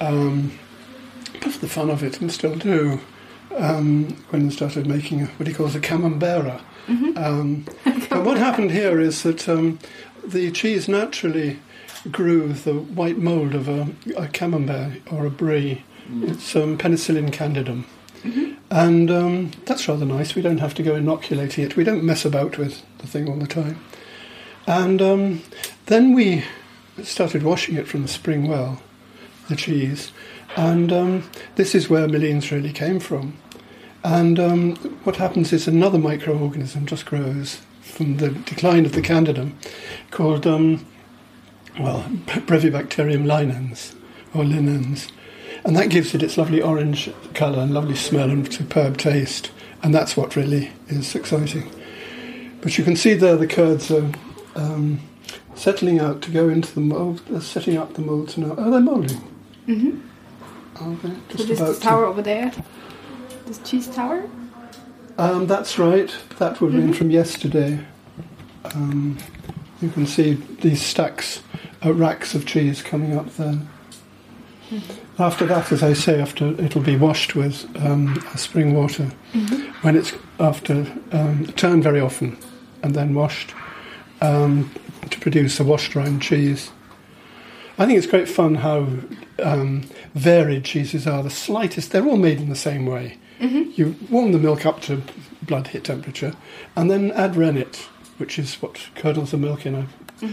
um, 0.00 0.50
for 1.40 1.58
the 1.60 1.68
fun 1.68 1.88
of 1.90 2.02
it, 2.02 2.20
and 2.20 2.30
still 2.30 2.54
do. 2.56 3.00
Um, 3.56 4.16
when 4.30 4.44
we 4.46 4.50
started 4.50 4.86
making 4.86 5.26
what 5.26 5.48
he 5.48 5.52
calls 5.52 5.74
a 5.74 5.80
camembert. 5.80 6.60
Um, 7.16 7.66
but 8.08 8.24
what 8.24 8.38
happened 8.38 8.70
here 8.70 9.00
is 9.00 9.22
that 9.24 9.48
um, 9.48 9.80
the 10.24 10.50
cheese 10.52 10.88
naturally 10.88 11.58
grew 12.10 12.52
the 12.52 12.74
white 12.74 13.18
mould 13.18 13.54
of 13.54 13.68
a, 13.68 13.88
a 14.16 14.28
camembert 14.28 15.02
or 15.10 15.26
a 15.26 15.30
brie. 15.30 15.84
It's 16.22 16.56
um, 16.56 16.78
penicillium 16.78 17.30
candidum. 17.30 17.84
And 18.70 19.10
um, 19.10 19.50
that's 19.66 19.88
rather 19.88 20.04
nice. 20.04 20.34
We 20.34 20.42
don't 20.42 20.58
have 20.58 20.74
to 20.74 20.82
go 20.82 20.94
inoculating 20.94 21.64
it. 21.64 21.76
We 21.76 21.84
don't 21.84 22.04
mess 22.04 22.24
about 22.24 22.58
with 22.58 22.82
the 22.98 23.06
thing 23.06 23.28
all 23.28 23.36
the 23.36 23.46
time. 23.46 23.80
And 24.66 25.02
um, 25.02 25.42
then 25.86 26.14
we 26.14 26.44
started 27.02 27.42
washing 27.42 27.76
it 27.76 27.88
from 27.88 28.02
the 28.02 28.08
spring 28.08 28.46
well, 28.46 28.80
the 29.48 29.56
cheese. 29.56 30.12
And 30.56 30.92
um, 30.92 31.30
this 31.56 31.74
is 31.74 31.88
where 31.88 32.08
Milleens 32.08 32.50
really 32.50 32.72
came 32.72 33.00
from. 33.00 33.36
And 34.02 34.38
um, 34.38 34.76
what 35.04 35.16
happens 35.16 35.52
is 35.52 35.68
another 35.68 35.98
microorganism 35.98 36.86
just 36.86 37.06
grows 37.06 37.60
from 37.80 38.16
the 38.16 38.30
decline 38.30 38.86
of 38.86 38.92
the 38.92 39.02
candidum 39.02 39.52
called, 40.10 40.46
um, 40.46 40.86
well, 41.78 42.04
Brevibacterium 42.26 43.26
linens 43.26 43.94
or 44.34 44.44
linens. 44.44 45.08
And 45.64 45.76
that 45.76 45.90
gives 45.90 46.14
it 46.14 46.22
its 46.22 46.38
lovely 46.38 46.62
orange 46.62 47.10
colour 47.34 47.60
and 47.60 47.74
lovely 47.74 47.96
smell 47.96 48.30
and 48.30 48.50
superb 48.50 48.96
taste. 48.96 49.50
And 49.82 49.94
that's 49.94 50.16
what 50.16 50.36
really 50.36 50.72
is 50.88 51.14
exciting. 51.14 51.70
But 52.62 52.78
you 52.78 52.84
can 52.84 52.96
see 52.96 53.14
there 53.14 53.36
the 53.36 53.46
curds 53.46 53.90
are 53.90 54.10
um, 54.54 55.00
settling 55.54 55.98
out 55.98 56.22
to 56.22 56.30
go 56.30 56.48
into 56.48 56.74
the 56.74 56.80
mould. 56.80 57.20
They're 57.26 57.40
setting 57.40 57.76
up 57.76 57.94
the 57.94 58.02
moulds 58.02 58.38
now. 58.38 58.54
Oh, 58.56 58.70
they're 58.70 58.80
moulding. 58.80 59.20
Mm-hmm. 59.66 60.00
Are 60.80 60.94
they? 60.96 61.10
So 61.36 61.44
this 61.44 61.60
is 61.60 61.78
to- 61.78 61.82
tower 61.82 62.04
over 62.06 62.22
there. 62.22 62.52
This 63.46 63.58
cheese 63.58 63.88
tower. 63.88 64.28
Um, 65.18 65.46
that's 65.46 65.78
right. 65.78 66.14
That 66.38 66.60
would 66.60 66.72
have 66.72 66.82
been 66.82 66.94
from 66.94 67.10
yesterday. 67.10 67.80
Um, 68.74 69.18
you 69.82 69.88
can 69.90 70.06
see 70.06 70.34
these 70.60 70.80
stacks, 70.82 71.42
uh, 71.84 71.92
racks 71.92 72.34
of 72.34 72.46
cheese 72.46 72.82
coming 72.82 73.16
up 73.18 73.34
there. 73.36 73.58
After 75.18 75.44
that, 75.46 75.72
as 75.72 75.82
I 75.82 75.94
say, 75.94 76.20
after 76.20 76.46
it'll 76.62 76.80
be 76.82 76.96
washed 76.96 77.34
with 77.34 77.66
um, 77.84 78.22
spring 78.36 78.72
water. 78.74 79.10
When 79.82 79.96
it's 79.96 80.12
after 80.38 80.86
um, 81.12 81.46
turned 81.56 81.82
very 81.82 82.00
often 82.00 82.38
and 82.82 82.94
then 82.94 83.14
washed 83.14 83.52
um, 84.22 84.70
to 85.10 85.18
produce 85.20 85.58
a 85.60 85.64
washed 85.64 85.94
rind 85.96 86.22
cheese. 86.22 86.70
I 87.80 87.86
think 87.86 87.96
it's 87.96 88.06
great 88.06 88.28
fun 88.28 88.56
how 88.56 88.86
um, 89.42 89.84
varied 90.14 90.64
cheeses 90.66 91.06
are. 91.06 91.22
The 91.22 91.30
slightest, 91.30 91.92
they're 91.92 92.06
all 92.06 92.18
made 92.18 92.38
in 92.38 92.50
the 92.50 92.54
same 92.54 92.84
way. 92.84 93.16
You 93.74 93.96
warm 94.10 94.32
the 94.32 94.38
milk 94.38 94.66
up 94.66 94.82
to 94.82 95.02
blood 95.42 95.68
heat 95.68 95.84
temperature 95.84 96.34
and 96.76 96.90
then 96.90 97.10
add 97.12 97.36
rennet, 97.36 97.88
which 98.18 98.38
is 98.38 98.56
what 98.56 98.86
curdles 98.94 99.30
the 99.30 99.38
milk 99.38 99.64
in 99.64 99.74
a, 99.74 99.86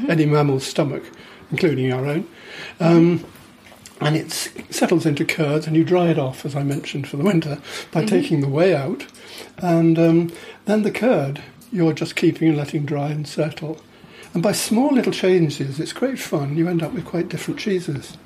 any 0.09 0.25
mammal's 0.25 0.65
stomach, 0.67 1.03
including 1.49 1.93
our 1.93 2.05
own. 2.05 2.27
Um, 2.81 3.25
and 4.01 4.17
it 4.17 4.31
settles 4.69 5.05
into 5.05 5.23
curds, 5.23 5.67
and 5.67 5.75
you 5.75 5.85
dry 5.85 6.09
it 6.09 6.19
off, 6.19 6.45
as 6.45 6.53
I 6.53 6.63
mentioned, 6.63 7.07
for 7.07 7.15
the 7.15 7.23
winter 7.23 7.59
by 7.91 8.03
taking 8.03 8.41
the 8.41 8.49
whey 8.49 8.75
out. 8.75 9.07
And 9.57 9.97
um, 9.97 10.33
then 10.65 10.83
the 10.83 10.91
curd, 10.91 11.41
you're 11.71 11.93
just 11.93 12.17
keeping 12.17 12.49
and 12.49 12.57
letting 12.57 12.85
dry 12.85 13.09
and 13.09 13.25
settle. 13.25 13.79
And 14.33 14.43
by 14.43 14.51
small 14.51 14.93
little 14.93 15.11
changes, 15.13 15.79
it's 15.79 15.93
great 15.93 16.19
fun. 16.19 16.57
You 16.57 16.67
end 16.67 16.83
up 16.83 16.93
with 16.93 17.05
quite 17.05 17.29
different 17.29 17.59
cheeses. 17.59 18.17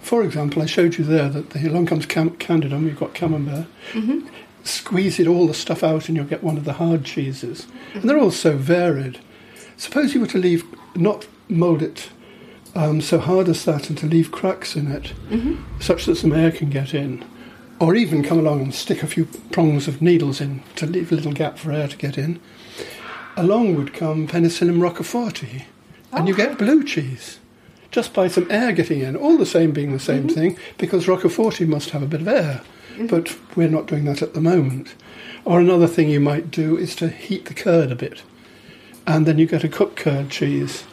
For 0.00 0.22
example, 0.22 0.62
I 0.62 0.66
showed 0.66 0.98
you 0.98 1.04
there 1.04 1.28
that 1.28 1.50
the 1.50 1.66
along 1.68 1.86
comes 1.86 2.06
cam- 2.06 2.30
candidum, 2.36 2.84
you've 2.84 2.98
got 2.98 3.14
camembert. 3.14 3.66
Squeeze 4.64 5.20
it 5.20 5.26
all 5.26 5.46
the 5.46 5.54
stuff 5.54 5.82
out, 5.84 6.08
and 6.08 6.16
you'll 6.16 6.26
get 6.26 6.42
one 6.42 6.56
of 6.56 6.64
the 6.64 6.74
hard 6.74 7.04
cheeses. 7.04 7.66
And 7.94 8.08
they're 8.08 8.18
all 8.18 8.30
so 8.30 8.56
varied. 8.56 9.18
Suppose 9.76 10.14
you 10.14 10.20
were 10.20 10.26
to 10.28 10.38
leave, 10.38 10.64
not 10.94 11.26
mould 11.48 11.82
it 11.82 12.08
um, 12.74 13.00
so 13.00 13.18
hard 13.18 13.48
as 13.48 13.64
that 13.66 13.88
and 13.88 13.98
to 13.98 14.06
leave 14.06 14.32
cracks 14.32 14.74
in 14.76 14.90
it 14.90 15.12
such 15.80 16.06
that 16.06 16.16
some 16.16 16.32
air 16.32 16.50
can 16.50 16.70
get 16.70 16.94
in. 16.94 17.24
Or 17.80 17.94
even 17.94 18.22
come 18.22 18.38
along 18.38 18.62
and 18.62 18.74
stick 18.74 19.02
a 19.02 19.06
few 19.06 19.26
prongs 19.50 19.86
of 19.88 20.00
needles 20.00 20.40
in 20.40 20.62
to 20.76 20.86
leave 20.86 21.12
a 21.12 21.14
little 21.14 21.32
gap 21.32 21.58
for 21.58 21.72
air 21.72 21.88
to 21.88 21.96
get 21.96 22.16
in. 22.16 22.40
Along 23.36 23.74
would 23.74 23.92
come 23.92 24.26
penicillium 24.26 24.78
roqueforti, 24.78 25.64
and 26.12 26.28
you 26.28 26.34
get 26.34 26.58
blue 26.58 26.84
cheese. 26.84 27.40
Just 27.90 28.12
by 28.12 28.28
some 28.28 28.50
air 28.50 28.72
getting 28.72 29.00
in, 29.00 29.16
all 29.16 29.36
the 29.36 29.46
same 29.46 29.72
being 29.72 29.92
the 29.92 29.98
same 29.98 30.28
thing, 30.28 30.56
because 30.78 31.06
roqueforti 31.06 31.66
must 31.66 31.90
have 31.90 32.02
a 32.02 32.06
bit 32.06 32.20
of 32.20 32.28
air, 32.28 32.62
but 33.08 33.36
we're 33.56 33.68
not 33.68 33.86
doing 33.86 34.04
that 34.04 34.22
at 34.22 34.34
the 34.34 34.40
moment. 34.40 34.94
Or 35.44 35.60
another 35.60 35.86
thing 35.86 36.08
you 36.08 36.20
might 36.20 36.50
do 36.50 36.76
is 36.76 36.94
to 36.96 37.08
heat 37.08 37.46
the 37.46 37.54
curd 37.54 37.90
a 37.90 37.96
bit, 37.96 38.22
and 39.06 39.26
then 39.26 39.38
you 39.38 39.46
get 39.46 39.64
a 39.64 39.68
cooked 39.68 39.96
curd 39.96 40.30
cheese, 40.30 40.84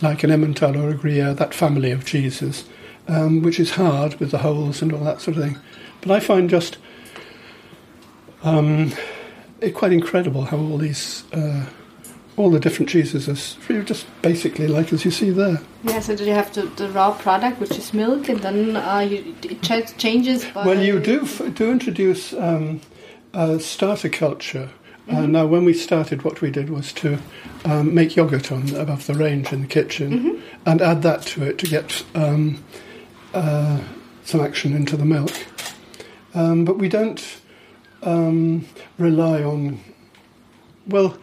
like 0.00 0.22
an 0.24 0.30
Emmental 0.30 0.80
or 0.80 0.90
a 0.90 0.94
Gruyere, 0.94 1.34
that 1.34 1.54
family 1.54 1.90
of 1.90 2.06
cheeses, 2.06 2.64
um, 3.08 3.42
which 3.42 3.60
is 3.60 3.72
hard 3.72 4.14
with 4.20 4.30
the 4.30 4.38
holes 4.38 4.80
and 4.80 4.92
all 4.92 5.04
that 5.04 5.20
sort 5.20 5.36
of 5.36 5.42
thing. 5.42 5.58
But 6.00 6.12
I 6.12 6.20
find 6.20 6.48
just 6.48 6.78
um, 8.42 8.92
it 9.60 9.74
quite 9.74 9.92
incredible 9.92 10.44
how 10.44 10.56
all 10.56 10.78
these, 10.78 11.24
uh, 11.32 11.66
all 12.36 12.50
the 12.50 12.60
different 12.60 12.88
cheeses 12.88 13.28
are 13.28 13.82
just 13.82 14.06
basically 14.22 14.66
like 14.66 14.92
as 14.92 15.04
you 15.04 15.10
see 15.10 15.30
there. 15.30 15.60
Yeah, 15.84 16.00
so 16.00 16.16
do 16.16 16.24
you 16.24 16.32
have 16.32 16.52
the, 16.54 16.62
the 16.62 16.88
raw 16.90 17.12
product, 17.12 17.60
which 17.60 17.76
is 17.76 17.92
milk, 17.92 18.28
and 18.28 18.40
then 18.40 18.76
uh, 18.76 19.00
you, 19.00 19.34
it 19.42 19.62
ch- 19.62 19.96
changes. 19.98 20.46
Well, 20.54 20.80
you 20.82 21.00
do 21.00 21.22
f- 21.22 21.54
do 21.54 21.70
introduce 21.70 22.32
um, 22.32 22.80
uh, 23.34 23.58
starter 23.58 24.08
culture. 24.08 24.70
Uh, 25.08 25.26
now, 25.26 25.44
when 25.44 25.64
we 25.64 25.74
started, 25.74 26.22
what 26.22 26.40
we 26.40 26.52
did 26.52 26.70
was 26.70 26.92
to 26.92 27.18
um, 27.64 27.92
make 27.92 28.14
yogurt 28.14 28.52
on 28.52 28.72
above 28.76 29.08
the 29.08 29.14
range 29.14 29.52
in 29.52 29.62
the 29.62 29.66
kitchen 29.66 30.40
and 30.66 30.80
add 30.80 31.02
that 31.02 31.22
to 31.22 31.42
it 31.42 31.58
to 31.58 31.66
get 31.66 32.04
um, 32.14 32.62
uh, 33.34 33.80
some 34.24 34.40
action 34.40 34.72
into 34.72 34.96
the 34.96 35.04
milk. 35.04 35.32
Um, 36.32 36.64
but 36.64 36.78
we 36.78 36.88
don't 36.88 37.40
um, 38.04 38.68
rely 38.98 39.42
on. 39.42 39.80
Well, 40.86 41.18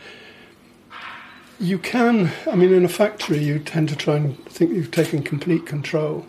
you 1.59 1.77
can. 1.79 2.31
I 2.49 2.55
mean, 2.55 2.73
in 2.73 2.85
a 2.85 2.89
factory, 2.89 3.39
you 3.39 3.59
tend 3.59 3.89
to 3.89 3.95
try 3.95 4.15
and 4.15 4.43
think 4.45 4.71
you've 4.71 4.91
taken 4.91 5.23
complete 5.23 5.65
control, 5.65 6.25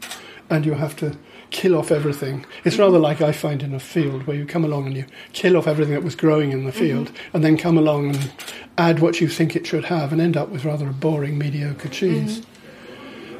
and 0.51 0.65
you 0.65 0.75
have 0.75 0.97
to 0.97 1.17
kill 1.51 1.75
off 1.75 1.91
everything. 1.91 2.45
It's 2.65 2.79
rather 2.79 2.99
like 2.99 3.21
I 3.21 3.33
find 3.33 3.63
in 3.63 3.75
a 3.75 3.81
field 3.81 4.27
where 4.27 4.37
you 4.37 4.45
come 4.45 4.65
along 4.65 4.87
and 4.87 4.97
you 4.97 5.07
kill 5.33 5.57
off 5.57 5.67
everything 5.67 5.95
that 5.95 6.03
was 6.03 6.15
growing 6.15 6.53
in 6.53 6.65
the 6.65 6.73
field, 6.73 7.13
and 7.33 7.43
then 7.45 7.57
come 7.57 7.79
along 7.79 8.15
and 8.15 8.33
add 8.77 9.01
what 9.01 9.21
you 9.21 9.29
think 9.29 9.57
it 9.57 9.67
should 9.67 9.87
have, 9.87 10.13
and 10.13 10.21
end 10.21 10.37
up 10.37 10.51
with 10.51 10.65
rather 10.65 10.89
a 10.89 10.93
boring, 10.93 11.39
mediocre 11.39 11.89
cheese. 11.89 12.43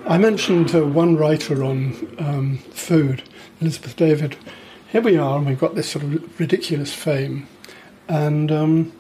I 0.07 0.17
mentioned 0.17 0.75
uh, 0.75 0.87
one 0.87 1.17
writer 1.17 1.63
on 1.63 2.17
um, 2.19 2.59
food, 2.73 3.23
Elizabeth 3.61 3.95
David. 3.95 4.37
Here 4.91 5.03
we 5.03 5.19
are, 5.19 5.37
and 5.37 5.47
we've 5.47 5.59
got 5.59 5.75
this 5.75 5.91
sort 5.91 6.05
of 6.05 6.41
ridiculous 6.41 6.95
fame. 6.95 7.47
And 8.09 8.51
um, 8.51 8.93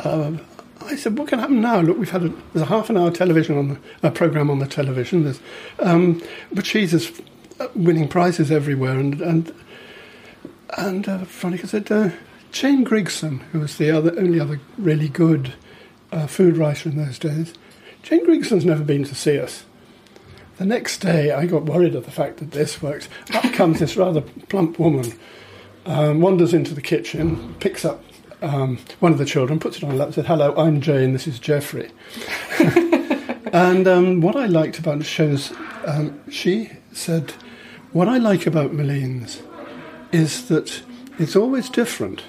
uh, 0.00 0.32
I 0.82 0.96
said, 0.96 1.18
"What 1.18 1.28
can 1.28 1.38
happen 1.38 1.60
now? 1.60 1.80
Look, 1.80 1.98
we've 1.98 2.10
had 2.10 2.24
a, 2.24 2.28
there's 2.52 2.62
a 2.62 2.66
half 2.66 2.90
an 2.90 2.96
hour 2.96 3.10
television 3.10 3.56
on 3.58 3.68
the 3.68 3.78
a 4.02 4.10
program 4.10 4.50
on 4.50 4.58
the 4.58 4.66
television. 4.66 5.24
There's 5.24 5.40
um, 5.78 6.22
but 6.52 6.74
is 6.74 7.20
uh, 7.58 7.68
winning 7.74 8.08
prizes 8.08 8.50
everywhere, 8.50 8.98
and 8.98 9.20
and 9.20 9.54
and 10.76 11.08
uh, 11.08 11.18
Veronica 11.18 11.66
said, 11.66 11.90
uh, 11.90 12.10
Jane 12.52 12.84
Grigson, 12.84 13.40
who 13.52 13.60
was 13.60 13.76
the 13.76 13.90
other 13.90 14.18
only 14.18 14.40
other 14.40 14.60
really 14.78 15.08
good 15.08 15.54
uh, 16.12 16.26
food 16.26 16.56
writer 16.56 16.88
in 16.88 16.96
those 16.96 17.18
days, 17.18 17.54
Jane 18.02 18.24
Grigson's 18.24 18.64
never 18.64 18.82
been 18.82 19.04
to 19.04 19.14
see 19.14 19.38
us. 19.38 19.64
The 20.58 20.66
next 20.66 20.98
day, 20.98 21.32
I 21.32 21.46
got 21.46 21.64
worried 21.64 21.94
at 21.94 22.04
the 22.04 22.10
fact 22.10 22.38
that 22.38 22.50
this 22.50 22.82
works. 22.82 23.08
Up 23.32 23.52
comes 23.54 23.78
this 23.78 23.96
rather 23.96 24.20
plump 24.20 24.78
woman, 24.78 25.12
um, 25.86 26.20
wanders 26.20 26.52
into 26.52 26.74
the 26.74 26.82
kitchen, 26.82 27.54
picks 27.60 27.84
up 27.84 28.02
um, 28.42 28.78
one 29.00 29.12
of 29.12 29.18
the 29.18 29.24
children, 29.24 29.58
puts 29.58 29.78
it 29.78 29.84
on 29.84 29.90
her 29.90 29.96
lap, 29.96 30.06
and 30.08 30.14
said, 30.14 30.26
"Hello, 30.26 30.54
I'm 30.56 30.80
Jane. 30.80 31.12
This 31.12 31.26
is 31.26 31.38
Geoffrey." 31.38 31.90
and 33.52 33.86
um, 33.86 34.20
what 34.20 34.36
I 34.36 34.46
liked 34.46 34.78
about 34.78 34.98
the 34.98 35.04
shows, 35.04 35.52
um, 35.86 36.20
she 36.30 36.70
said, 36.92 37.32
"What 37.92 38.08
I 38.08 38.18
like 38.18 38.46
about 38.46 38.72
Milleens 38.72 39.42
is 40.12 40.48
that 40.48 40.82
it's 41.18 41.36
always 41.36 41.68
different, 41.68 42.22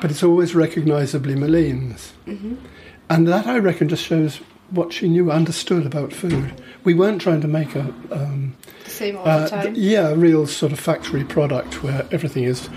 but 0.00 0.10
it's 0.10 0.22
always 0.22 0.54
recognisably 0.54 1.34
Milleens." 1.34 2.10
And 3.08 3.28
that, 3.28 3.46
I 3.46 3.58
reckon, 3.58 3.88
just 3.88 4.04
shows 4.04 4.40
what 4.70 4.92
she 4.92 5.08
knew, 5.08 5.30
understood 5.30 5.86
about 5.86 6.12
food. 6.12 6.60
We 6.84 6.94
weren't 6.94 7.20
trying 7.20 7.40
to 7.42 7.48
make 7.48 7.74
a, 7.76 7.94
um, 8.10 8.56
same 8.84 9.16
all 9.16 9.26
uh, 9.26 9.44
the 9.44 9.48
time. 9.48 9.74
th- 9.74 9.76
yeah, 9.76 10.08
a 10.08 10.16
real 10.16 10.46
sort 10.46 10.72
of 10.72 10.80
factory 10.80 11.24
product 11.24 11.82
where 11.82 12.06
everything 12.10 12.44
is 12.44 12.68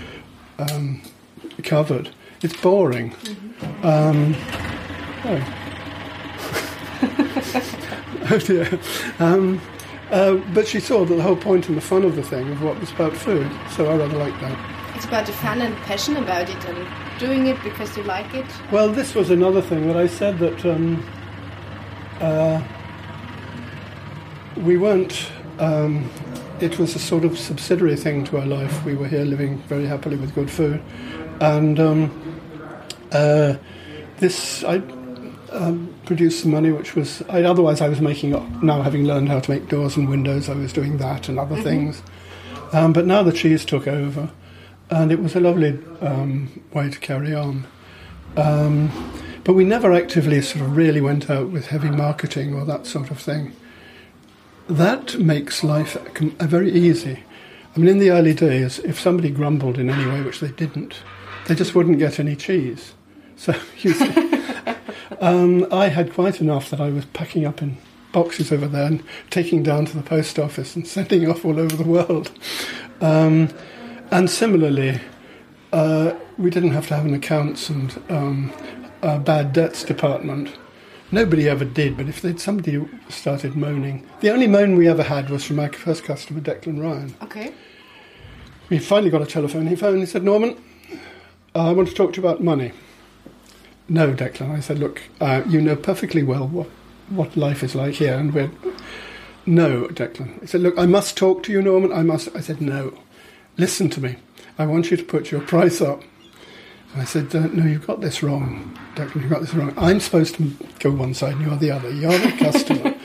um, 0.58 1.02
covered. 1.64 2.10
It's 2.42 2.58
boring. 2.62 3.14
Um, 3.82 4.34
oh. 5.24 5.56
oh 8.30 8.38
dear. 8.38 8.80
Um, 9.18 9.60
uh, 10.10 10.36
but 10.54 10.66
she 10.66 10.80
saw 10.80 11.04
that 11.04 11.14
the 11.14 11.22
whole 11.22 11.36
point 11.36 11.68
and 11.68 11.76
the 11.76 11.82
fun 11.82 12.02
of 12.02 12.16
the 12.16 12.22
thing 12.22 12.50
of 12.50 12.62
what 12.62 12.80
was 12.80 12.90
about 12.92 13.12
food, 13.12 13.50
so 13.70 13.90
I 13.90 13.96
rather 13.96 14.16
like 14.16 14.38
that. 14.40 14.96
It's 14.96 15.04
about 15.04 15.26
the 15.26 15.32
fun 15.32 15.60
and 15.60 15.76
passion 15.78 16.16
about 16.16 16.48
it 16.48 16.64
and 16.64 16.88
doing 17.18 17.46
it 17.46 17.62
because 17.62 17.94
you 17.96 18.02
like 18.04 18.34
it. 18.34 18.46
Well, 18.72 18.90
this 18.90 19.14
was 19.14 19.30
another 19.30 19.60
thing 19.60 19.86
that 19.88 19.96
I 19.96 20.06
said 20.06 20.38
that 20.38 20.64
um, 20.64 21.06
uh, 22.20 22.62
we 24.56 24.78
weren't. 24.78 25.30
Um, 25.58 26.10
it 26.60 26.78
was 26.78 26.94
a 26.94 26.98
sort 26.98 27.24
of 27.24 27.38
subsidiary 27.38 27.96
thing 27.96 28.24
to 28.24 28.38
our 28.38 28.46
life. 28.46 28.84
We 28.84 28.94
were 28.94 29.08
here 29.08 29.24
living 29.24 29.58
very 29.62 29.86
happily 29.86 30.16
with 30.16 30.34
good 30.34 30.50
food, 30.50 30.82
and 31.40 31.78
um, 31.78 32.29
uh, 33.12 33.56
this 34.18 34.64
I 34.64 34.76
um, 35.52 35.94
produced 36.06 36.42
some 36.42 36.50
money, 36.50 36.70
which 36.70 36.94
was 36.94 37.22
I, 37.28 37.42
otherwise 37.42 37.80
I 37.80 37.88
was 37.88 38.00
making. 38.00 38.30
Now 38.62 38.82
having 38.82 39.04
learned 39.04 39.28
how 39.28 39.40
to 39.40 39.50
make 39.50 39.68
doors 39.68 39.96
and 39.96 40.08
windows, 40.08 40.48
I 40.48 40.54
was 40.54 40.72
doing 40.72 40.98
that 40.98 41.28
and 41.28 41.38
other 41.38 41.60
things. 41.62 42.02
Um, 42.72 42.92
but 42.92 43.06
now 43.06 43.22
the 43.22 43.32
cheese 43.32 43.64
took 43.64 43.88
over, 43.88 44.30
and 44.90 45.10
it 45.10 45.20
was 45.20 45.34
a 45.34 45.40
lovely 45.40 45.78
um, 46.00 46.62
way 46.72 46.90
to 46.90 46.98
carry 46.98 47.34
on. 47.34 47.66
Um, 48.36 48.90
but 49.42 49.54
we 49.54 49.64
never 49.64 49.92
actively 49.92 50.40
sort 50.42 50.64
of 50.64 50.76
really 50.76 51.00
went 51.00 51.30
out 51.30 51.50
with 51.50 51.68
heavy 51.68 51.90
marketing 51.90 52.54
or 52.54 52.64
that 52.66 52.86
sort 52.86 53.10
of 53.10 53.18
thing. 53.18 53.52
That 54.68 55.18
makes 55.18 55.64
life 55.64 55.94
very 56.38 56.70
easy. 56.70 57.24
I 57.74 57.78
mean, 57.78 57.88
in 57.88 57.98
the 57.98 58.10
early 58.10 58.34
days, 58.34 58.78
if 58.80 59.00
somebody 59.00 59.30
grumbled 59.30 59.78
in 59.78 59.90
any 59.90 60.06
way, 60.06 60.22
which 60.22 60.40
they 60.40 60.50
didn't, 60.50 61.02
they 61.46 61.54
just 61.54 61.74
wouldn't 61.74 61.98
get 61.98 62.20
any 62.20 62.36
cheese. 62.36 62.94
So 63.40 63.54
you 63.78 63.94
see, 63.94 64.12
um, 65.18 65.66
I 65.72 65.88
had 65.88 66.12
quite 66.12 66.42
enough 66.42 66.68
that 66.68 66.78
I 66.78 66.90
was 66.90 67.06
packing 67.06 67.46
up 67.46 67.62
in 67.62 67.78
boxes 68.12 68.52
over 68.52 68.68
there 68.68 68.86
and 68.86 69.02
taking 69.30 69.62
down 69.62 69.86
to 69.86 69.96
the 69.96 70.02
post 70.02 70.38
office 70.38 70.76
and 70.76 70.86
sending 70.96 71.28
off 71.28 71.46
all 71.46 71.58
over 71.58 71.74
the 71.74 71.88
world. 71.88 72.30
Um, 73.00 73.48
and 74.10 74.28
similarly, 74.28 75.00
uh, 75.72 76.12
we 76.36 76.50
didn't 76.50 76.72
have 76.72 76.86
to 76.88 76.96
have 76.96 77.06
an 77.06 77.14
accounts 77.14 77.70
and 77.70 78.02
um, 78.10 78.52
a 79.00 79.18
bad 79.18 79.54
debts 79.54 79.84
department. 79.84 80.54
Nobody 81.10 81.48
ever 81.48 81.64
did, 81.64 81.96
but 81.96 82.08
if 82.08 82.20
they'd 82.20 82.38
somebody 82.38 82.86
started 83.08 83.56
moaning, 83.56 84.06
the 84.20 84.30
only 84.30 84.48
moan 84.48 84.76
we 84.76 84.86
ever 84.86 85.02
had 85.02 85.30
was 85.30 85.44
from 85.44 85.60
our 85.60 85.72
first 85.72 86.04
customer, 86.04 86.40
Declan 86.40 86.78
Ryan. 86.78 87.14
Okay. 87.22 87.54
We 88.68 88.78
finally 88.80 89.10
got 89.10 89.22
a 89.22 89.26
telephone. 89.26 89.66
He 89.66 89.76
phoned 89.76 89.94
and 89.94 90.02
he 90.02 90.06
said, 90.06 90.24
Norman, 90.24 90.62
I 91.54 91.72
want 91.72 91.88
to 91.88 91.94
talk 91.94 92.12
to 92.12 92.20
you 92.20 92.28
about 92.28 92.42
money. 92.42 92.72
No, 93.90 94.12
Declan. 94.12 94.52
I 94.52 94.60
said, 94.60 94.78
look, 94.78 95.02
uh, 95.20 95.42
you 95.48 95.60
know 95.60 95.74
perfectly 95.74 96.22
well 96.22 96.46
what, 96.46 96.68
what 97.08 97.36
life 97.36 97.64
is 97.64 97.74
like 97.74 97.94
here, 97.94 98.14
and 98.14 98.32
we're. 98.32 98.52
No, 99.44 99.88
Declan. 99.88 100.40
I 100.40 100.46
said, 100.46 100.60
look, 100.60 100.78
I 100.78 100.86
must 100.86 101.16
talk 101.16 101.42
to 101.42 101.52
you, 101.52 101.60
Norman. 101.60 101.92
I 101.92 102.04
must. 102.04 102.28
I 102.36 102.40
said, 102.40 102.60
no. 102.60 102.96
Listen 103.58 103.90
to 103.90 104.00
me. 104.00 104.14
I 104.58 104.66
want 104.66 104.92
you 104.92 104.96
to 104.96 105.02
put 105.02 105.32
your 105.32 105.40
price 105.40 105.80
up. 105.80 106.04
And 106.92 107.02
I 107.02 107.04
said, 107.04 107.34
uh, 107.34 107.48
no, 107.48 107.64
you've 107.64 107.86
got 107.86 108.00
this 108.00 108.22
wrong, 108.22 108.78
Declan. 108.94 109.22
You've 109.22 109.30
got 109.30 109.40
this 109.40 109.54
wrong. 109.54 109.74
I'm 109.76 109.98
supposed 109.98 110.36
to 110.36 110.52
go 110.78 110.92
one 110.92 111.12
side 111.12 111.32
and 111.32 111.42
you're 111.42 111.56
the 111.56 111.72
other. 111.72 111.90
You're 111.90 112.16
the 112.16 112.32
customer. 112.38 112.94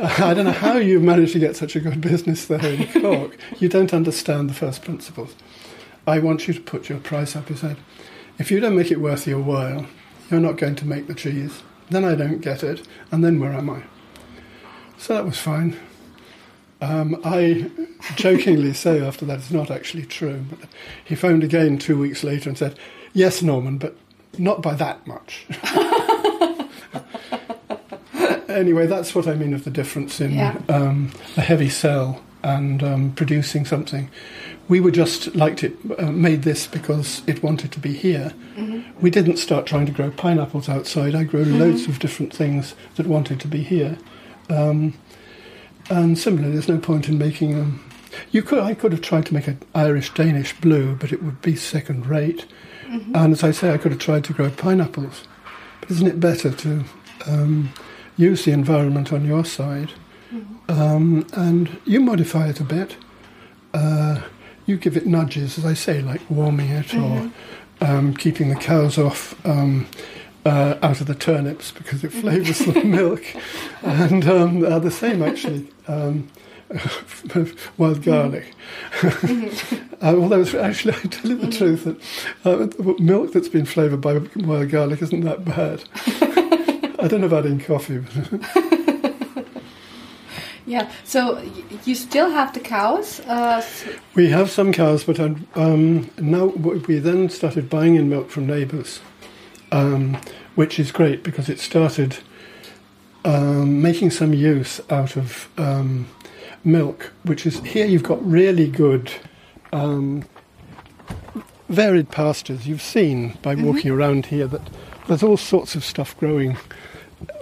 Uh, 0.00 0.06
I 0.24 0.32
don't 0.32 0.46
know 0.46 0.52
how 0.52 0.78
you've 0.78 1.02
managed 1.02 1.34
to 1.34 1.38
get 1.38 1.56
such 1.56 1.76
a 1.76 1.80
good 1.80 2.00
business 2.00 2.46
there 2.46 2.64
in 2.64 2.86
Cork. 3.02 3.36
You 3.58 3.68
don't 3.68 3.92
understand 3.92 4.48
the 4.48 4.54
first 4.54 4.80
principles. 4.80 5.34
I 6.06 6.20
want 6.20 6.48
you 6.48 6.54
to 6.54 6.60
put 6.62 6.88
your 6.88 7.00
price 7.00 7.36
up. 7.36 7.50
He 7.50 7.54
said, 7.54 7.76
if 8.38 8.50
you 8.50 8.60
don't 8.60 8.74
make 8.74 8.90
it 8.90 8.98
worth 8.98 9.26
your 9.26 9.40
while, 9.40 9.84
you're 10.30 10.40
not 10.40 10.56
going 10.56 10.76
to 10.76 10.86
make 10.86 11.06
the 11.06 11.14
cheese. 11.14 11.62
Then 11.90 12.04
I 12.04 12.14
don't 12.14 12.40
get 12.40 12.62
it, 12.62 12.86
and 13.10 13.24
then 13.24 13.40
where 13.40 13.52
am 13.52 13.70
I? 13.70 13.82
So 14.98 15.14
that 15.14 15.24
was 15.24 15.38
fine. 15.38 15.76
Um, 16.82 17.20
I 17.24 17.70
jokingly 18.16 18.72
say 18.72 19.02
after 19.04 19.26
that 19.26 19.38
it's 19.40 19.50
not 19.50 19.70
actually 19.70 20.06
true, 20.06 20.44
but 20.48 20.60
he 21.04 21.14
phoned 21.14 21.44
again 21.44 21.76
two 21.78 21.98
weeks 21.98 22.24
later 22.24 22.48
and 22.48 22.56
said, 22.56 22.78
Yes, 23.12 23.42
Norman, 23.42 23.76
but 23.76 23.96
not 24.38 24.62
by 24.62 24.74
that 24.74 25.06
much. 25.06 25.46
anyway, 28.48 28.86
that's 28.86 29.14
what 29.14 29.26
I 29.26 29.34
mean 29.34 29.54
of 29.54 29.64
the 29.64 29.70
difference 29.70 30.20
in 30.20 30.32
Yeah. 30.32 30.56
um, 30.68 31.10
a 31.36 31.40
heavy 31.42 31.68
cell 31.68 32.22
and 32.42 32.82
um, 32.82 33.12
producing 33.12 33.64
something. 33.64 34.10
We 34.68 34.80
were 34.80 34.90
just 34.90 35.34
liked 35.34 35.64
it, 35.64 35.76
uh, 35.98 36.12
made 36.12 36.42
this 36.42 36.66
because 36.66 37.22
it 37.26 37.42
wanted 37.42 37.72
to 37.72 37.80
be 37.80 37.92
here. 37.92 38.32
We 39.00 39.10
didn't 39.10 39.38
start 39.38 39.66
trying 39.66 39.86
to 39.86 39.92
grow 39.92 40.10
pineapples 40.10 40.68
outside. 40.68 41.14
I 41.14 41.24
grew 41.24 41.44
loads 41.44 41.86
of 41.88 41.98
different 41.98 42.32
things 42.32 42.74
that 42.96 43.06
wanted 43.06 43.40
to 43.40 43.48
be 43.48 43.62
here. 43.62 43.98
Um, 44.48 44.94
and 45.88 46.18
similarly, 46.18 46.52
there's 46.52 46.68
no 46.68 46.78
point 46.78 47.08
in 47.08 47.18
making 47.18 47.56
them. 47.56 47.84
You 48.30 48.42
could, 48.42 48.60
I 48.60 48.74
could 48.74 48.92
have 48.92 49.00
tried 49.00 49.26
to 49.26 49.34
make 49.34 49.48
an 49.48 49.60
Irish 49.74 50.12
Danish 50.14 50.58
blue, 50.60 50.94
but 50.94 51.12
it 51.12 51.22
would 51.22 51.40
be 51.42 51.56
second 51.56 52.06
rate. 52.06 52.46
And 53.14 53.32
as 53.32 53.44
I 53.44 53.52
say, 53.52 53.72
I 53.72 53.78
could 53.78 53.92
have 53.92 54.00
tried 54.00 54.24
to 54.24 54.32
grow 54.32 54.50
pineapples. 54.50 55.26
But 55.80 55.90
isn't 55.92 56.06
it 56.06 56.20
better 56.20 56.50
to 56.50 56.84
um, 57.26 57.72
use 58.16 58.44
the 58.44 58.52
environment 58.52 59.12
on 59.12 59.24
your 59.24 59.44
side 59.44 59.92
um, 60.68 61.26
and 61.32 61.78
you 61.84 62.00
modify 62.00 62.48
it 62.48 62.60
a 62.60 62.64
bit? 62.64 62.96
Uh, 63.74 64.22
you 64.66 64.76
give 64.76 64.96
it 64.96 65.06
nudges, 65.06 65.58
as 65.58 65.66
I 65.66 65.74
say, 65.74 66.00
like 66.00 66.20
warming 66.30 66.70
it 66.70 66.94
or 66.94 67.30
um, 67.80 68.14
keeping 68.14 68.48
the 68.48 68.56
cows 68.56 68.98
off. 68.98 69.34
Um, 69.46 69.86
uh, 70.44 70.78
out 70.82 71.02
of 71.02 71.06
the 71.06 71.14
turnips 71.14 71.70
because 71.70 72.02
it 72.02 72.10
flavours 72.10 72.60
the 72.60 72.82
milk, 72.84 73.22
and 73.82 74.26
um, 74.26 74.64
uh, 74.64 74.78
the 74.78 74.90
same 74.90 75.22
actually 75.22 75.68
um, 75.86 76.30
wild 77.76 78.02
garlic. 78.02 78.54
uh, 79.02 80.14
although 80.16 80.40
it's 80.40 80.54
actually, 80.54 80.94
I 80.94 81.00
tell 81.08 81.30
you 81.30 81.36
the 81.36 81.50
truth, 81.50 81.84
that 81.84 82.00
uh, 82.46 82.94
milk 83.02 83.32
that's 83.32 83.48
been 83.48 83.66
flavoured 83.66 84.00
by 84.00 84.18
wild 84.36 84.70
garlic 84.70 85.02
isn't 85.02 85.20
that 85.22 85.44
bad. 85.44 85.84
I 86.98 87.08
don't 87.08 87.20
know 87.20 87.26
about 87.26 87.46
in 87.46 87.60
coffee. 87.60 87.98
But 87.98 88.69
Yeah. 90.70 90.88
So 91.02 91.34
y- 91.34 91.64
you 91.84 91.96
still 91.96 92.30
have 92.30 92.54
the 92.54 92.60
cows. 92.60 93.18
Uh, 93.26 93.60
we 94.14 94.28
have 94.30 94.50
some 94.50 94.72
cows, 94.72 95.02
but 95.02 95.18
um, 95.18 96.08
now 96.16 96.46
we 96.46 97.00
then 97.00 97.28
started 97.28 97.68
buying 97.68 97.96
in 97.96 98.08
milk 98.08 98.30
from 98.30 98.46
neighbours, 98.46 99.00
um, 99.72 100.16
which 100.54 100.78
is 100.78 100.92
great 100.92 101.24
because 101.24 101.48
it 101.48 101.58
started 101.58 102.18
um, 103.24 103.82
making 103.82 104.12
some 104.12 104.32
use 104.32 104.80
out 104.90 105.16
of 105.16 105.48
um, 105.58 106.06
milk, 106.62 107.12
which 107.24 107.46
is 107.46 107.58
here 107.60 107.86
you've 107.86 108.04
got 108.04 108.24
really 108.24 108.70
good 108.70 109.10
um, 109.72 110.24
varied 111.68 112.10
pastures. 112.12 112.68
You've 112.68 112.80
seen 112.80 113.36
by 113.42 113.56
walking 113.56 113.90
around 113.90 114.26
here 114.26 114.46
that 114.46 114.62
there's 115.08 115.24
all 115.24 115.36
sorts 115.36 115.74
of 115.74 115.84
stuff 115.84 116.16
growing. 116.16 116.56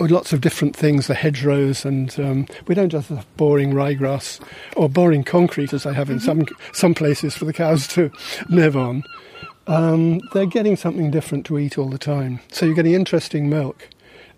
Lots 0.01 0.33
of 0.33 0.41
different 0.41 0.75
things, 0.75 1.07
the 1.07 1.15
hedgerows, 1.15 1.85
and 1.85 2.19
um, 2.19 2.47
we 2.67 2.75
don't 2.75 2.89
just 2.89 3.11
have 3.11 3.27
boring 3.37 3.73
ryegrass 3.73 4.41
or 4.77 4.89
boring 4.89 5.23
concrete 5.23 5.73
as 5.73 5.87
I 5.87 5.93
have 5.93 6.11
in 6.11 6.19
some 6.19 6.47
some 6.73 6.95
places 6.95 7.37
for 7.37 7.45
the 7.45 7.53
cows 7.53 7.87
to 7.89 8.11
live 8.49 8.77
on. 8.77 9.05
Um, 9.69 10.21
they're 10.33 10.47
getting 10.47 10.77
something 10.77 11.11
different 11.11 11.47
to 11.47 11.59
eat 11.59 11.79
all 11.79 11.89
the 11.89 11.99
time, 11.99 12.41
so 12.51 12.67
you're 12.67 12.75
getting 12.75 12.95
interesting 12.95 13.49
milk, 13.49 13.89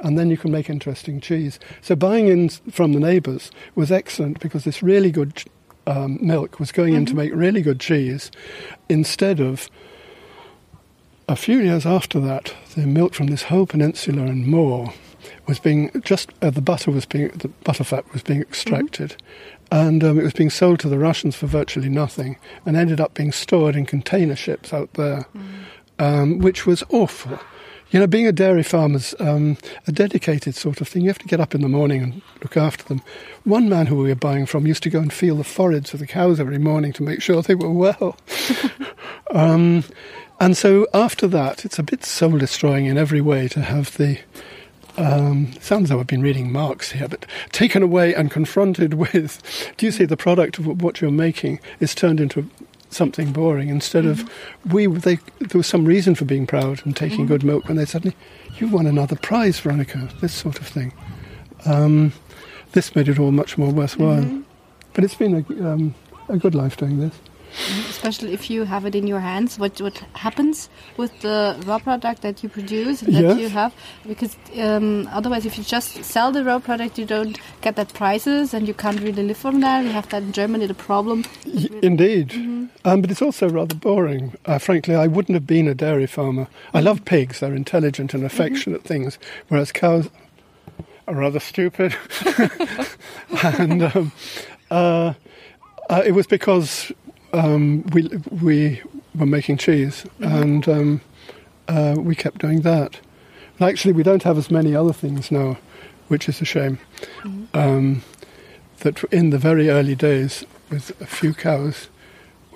and 0.01 0.19
then 0.19 0.29
you 0.29 0.37
can 0.37 0.51
make 0.51 0.69
interesting 0.69 1.21
cheese. 1.21 1.59
So 1.81 1.95
buying 1.95 2.29
in 2.29 2.49
from 2.49 2.93
the 2.93 3.01
neighbours 3.01 3.51
was 3.75 3.91
excellent 3.91 4.41
because 4.41 4.65
this 4.65 4.83
really 4.83 5.11
good 5.11 5.45
um, 5.87 6.19
milk 6.21 6.59
was 6.61 6.73
going 6.73 6.95
in 6.95 7.07
to 7.07 7.15
make 7.15 7.33
really 7.35 7.63
good 7.63 7.81
cheese, 7.81 8.31
instead 8.89 9.41
of 9.41 9.71
a 11.29 11.37
few 11.37 11.61
years 11.61 11.87
after 11.87 12.19
that, 12.21 12.55
the 12.75 12.87
milk 12.87 13.15
from 13.15 13.29
this 13.29 13.45
whole 13.45 13.67
peninsula 13.67 14.23
and 14.23 14.47
more 14.47 14.93
was 15.47 15.59
being 15.59 15.91
just 16.03 16.31
uh, 16.43 16.51
the 16.51 16.61
butter 16.61 16.91
was 16.91 17.07
being 17.07 17.29
the 17.29 17.49
butterfat 17.65 18.11
was 18.13 18.23
being 18.23 18.41
extracted, 18.41 19.17
and 19.71 20.03
um, 20.03 20.19
it 20.19 20.23
was 20.23 20.33
being 20.33 20.51
sold 20.51 20.81
to 20.81 20.89
the 20.89 20.99
Russians 20.99 21.37
for 21.37 21.47
virtually 21.47 21.89
nothing, 21.89 22.37
and 22.67 22.77
ended 22.77 23.01
up 23.01 23.15
being 23.15 23.33
stored 23.33 23.77
in 23.77 23.87
container 23.87 24.37
ships 24.37 24.73
out 24.73 24.93
there, 24.95 25.27
um, 25.99 26.39
which 26.39 26.67
was 26.67 26.83
awful. 26.91 27.39
You 27.91 27.99
know, 27.99 28.07
being 28.07 28.27
a 28.27 28.33
dairy 28.33 28.63
farmer's 28.63 29.17
um, 29.19 29.57
a 29.89 29.93
dedicated 29.93 30.55
sort 30.55 30.81
of 30.81 30.87
thing. 30.87 31.03
You 31.03 31.09
have 31.09 31.19
to 31.19 31.27
get 31.27 31.41
up 31.41 31.57
in 31.57 31.61
the 31.61 31.69
morning 31.69 32.03
and 32.03 32.23
look 32.41 32.57
after 32.57 32.85
them. 32.85 33.03
One 33.43 33.69
man 33.69 33.87
who 33.87 33.97
we 33.97 34.09
were 34.09 34.15
buying 34.15 34.47
from 34.47 34.67
used 34.67 34.85
to 34.85 34.91
go 34.91 35.01
and 35.01 35.13
feel 35.13 35.37
the 35.37 35.45
foreheads 35.45 35.93
of 35.93 35.99
the 35.99 36.07
cows 36.07 36.39
every 36.39 36.59
morning 36.59 36.93
to 36.95 37.03
make 37.03 37.21
sure 37.21 37.43
they 37.43 37.57
were 37.57 37.73
well. 37.73 38.17
um, 39.33 39.83
and 40.39 40.57
so 40.57 40.87
after 40.95 41.27
that, 41.29 41.65
it's 41.65 41.79
a 41.79 41.83
bit 41.83 42.05
soul 42.05 42.39
destroying 42.39 42.87
in 42.87 42.97
every 42.97 43.21
way 43.21 43.47
to 43.49 43.61
have 43.61 43.97
the. 43.99 44.19
Um, 44.97 45.53
sounds 45.61 45.89
though 45.89 46.01
I've 46.01 46.07
been 46.07 46.23
reading 46.23 46.53
Marx 46.53 46.93
here, 46.93 47.09
but 47.09 47.27
taken 47.53 47.83
away 47.83 48.15
and 48.15 48.31
confronted 48.31 48.95
with. 49.03 49.73
Do 49.77 49.87
you 49.87 49.93
see 49.93 50.05
the 50.05 50.17
product 50.17 50.59
of 50.59 50.83
what 50.83 51.01
you're 51.01 51.11
making 51.11 51.61
is 51.81 51.95
turned 51.95 52.21
into 52.21 52.49
something 52.91 53.33
boring 53.33 53.69
instead 53.69 54.05
of 54.05 54.29
we? 54.71 54.87
They, 54.87 55.17
there 55.39 55.59
was 55.59 55.67
some 55.67 55.85
reason 55.85 56.15
for 56.15 56.25
being 56.25 56.47
proud 56.47 56.85
and 56.85 56.97
taking 56.97 57.27
good 57.27 57.45
milk 57.45 57.69
when 57.69 57.77
they 57.77 57.85
suddenly, 57.85 58.17
you 58.57 58.69
won 58.69 58.87
another 58.87 59.17
prize, 59.17 59.61
Veronica. 59.61 60.09
This 60.21 60.35
sort 60.35 60.59
of 60.59 60.67
thing. 60.67 60.93
Um, 61.67 62.13
this 62.73 62.95
made 62.95 63.09
it 63.09 63.19
all 63.19 63.33
much 63.33 63.59
more 63.59 63.71
worthwhile. 63.73 64.23
But 64.93 65.05
it's 65.05 65.15
been 65.15 65.35
a, 65.35 65.73
um, 65.73 65.95
a 66.29 66.37
good 66.37 66.55
life 66.55 66.77
doing 66.77 66.99
this. 66.99 67.15
Especially 67.89 68.33
if 68.33 68.51
you 68.51 68.65
have 68.65 68.85
it 68.87 68.95
in 68.95 69.07
your 69.07 69.21
hands, 69.21 69.59
what 69.59 69.81
what 69.81 69.99
happens 70.15 70.69
with 70.97 71.13
the 71.21 71.57
raw 71.67 71.79
product 71.79 72.23
that 72.23 72.43
you 72.43 72.49
produce 72.49 73.01
that 73.01 73.11
Yes. 73.13 73.39
you 73.39 73.49
have? 73.49 73.75
Because 74.07 74.37
um, 74.59 75.09
otherwise, 75.13 75.47
if 75.47 75.59
you 75.59 75.65
just 75.65 76.05
sell 76.05 76.33
the 76.33 76.45
raw 76.45 76.59
product, 76.59 76.99
you 76.99 77.05
don't 77.07 77.39
get 77.61 77.77
that 77.77 77.93
prices, 77.95 78.55
and 78.55 78.67
you 78.69 78.75
can't 78.75 79.01
really 79.01 79.23
live 79.23 79.37
from 79.37 79.61
that. 79.61 79.85
We 79.85 79.91
have 79.93 80.09
that 80.11 80.23
in 80.23 80.33
Germany, 80.33 80.67
the 80.67 80.75
problem. 80.75 81.25
Indeed. 81.83 82.33
Um, 82.85 83.01
but 83.03 83.11
it's 83.11 83.23
also 83.23 83.49
rather 83.49 83.75
boring. 83.75 84.35
Uh, 84.47 84.59
frankly, 84.59 84.95
I 84.95 85.07
wouldn't 85.07 85.35
have 85.35 85.47
been 85.47 85.69
a 85.69 85.75
dairy 85.75 86.07
farmer. 86.07 86.47
I 86.73 86.81
love 86.81 87.05
pigs, 87.05 87.41
they're 87.41 87.55
intelligent 87.55 88.15
and 88.15 88.25
affectionate 88.25 88.85
things, 88.85 89.19
whereas 89.49 89.73
cows 89.73 90.09
are 91.07 91.15
rather 91.15 91.41
stupid. 91.41 91.95
and 93.43 93.83
um, 93.83 94.13
uh, 94.71 95.13
uh, 95.91 96.03
it 96.07 96.13
was 96.13 96.27
because 96.27 96.93
um, 97.33 97.83
we, 97.93 98.09
we 98.31 98.83
were 99.15 99.27
making 99.27 99.57
cheese 99.59 100.05
and 100.21 100.69
um, 100.69 101.01
uh, 101.69 101.95
we 101.99 102.15
kept 102.15 102.41
doing 102.41 102.61
that. 102.63 103.01
And 103.59 103.69
actually, 103.69 103.93
we 103.93 104.03
don't 104.03 104.23
have 104.23 104.39
as 104.39 104.51
many 104.51 104.75
other 104.75 104.93
things 104.93 105.31
now, 105.31 105.59
which 106.09 106.29
is 106.29 106.41
a 106.41 106.45
shame. 106.45 106.79
Um, 107.55 108.03
that 108.79 109.03
in 109.05 109.31
the 109.31 109.39
very 109.39 109.69
early 109.69 109.95
days, 109.95 110.45
with 110.71 110.99
a 111.01 111.07
few 111.07 111.35
cows, 111.35 111.89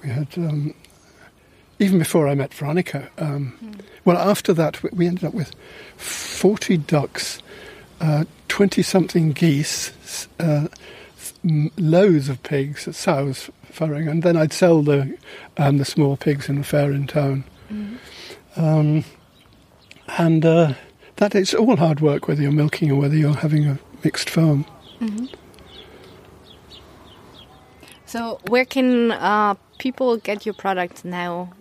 we 0.03 0.09
had, 0.09 0.29
um, 0.37 0.75
even 1.79 1.99
before 1.99 2.27
I 2.29 2.35
met 2.35 2.55
Veronica, 2.55 3.11
um, 3.19 3.77
well, 4.05 4.17
after 4.17 4.53
that, 4.55 4.83
we- 4.83 4.91
we 4.93 5.07
ended 5.07 5.25
up 5.25 5.35
with 5.35 5.55
40 5.97 6.77
ducks, 6.79 7.41
20 8.49 8.83
something 8.83 9.33
geese, 9.33 9.93
uh, 10.39 10.69
loads 11.77 12.29
of 12.29 12.43
pigs, 12.43 12.89
sows 12.97 13.51
farrowing, 13.75 14.11
and 14.11 14.23
then 14.23 14.37
I'd 14.37 14.53
sell 14.53 14.83
the, 14.83 15.17
um, 15.57 15.79
the 15.79 15.85
small 15.85 16.17
pigs 16.17 16.49
in 16.49 16.57
the 16.57 16.65
fair 16.65 16.93
in 16.93 17.07
town. 17.07 17.45
Um, 18.57 19.05
and 20.19 20.45
uh, 20.45 20.75
it's 21.19 21.55
all 21.55 21.77
hard 21.77 22.01
work, 22.01 22.29
whether 22.29 22.43
you're 22.43 22.53
milking 22.53 22.91
or 22.91 23.01
whether 23.01 23.17
you're 23.17 23.35
having 23.35 23.67
a 23.67 23.79
mixed 24.03 24.31
farm. 24.31 24.65
So, 28.07 28.39
where 28.47 28.65
can 28.65 29.11
uh, 29.11 29.55
people 29.79 30.19
get 30.19 30.47
your 30.47 30.55
product 30.55 31.05
now? 31.05 31.53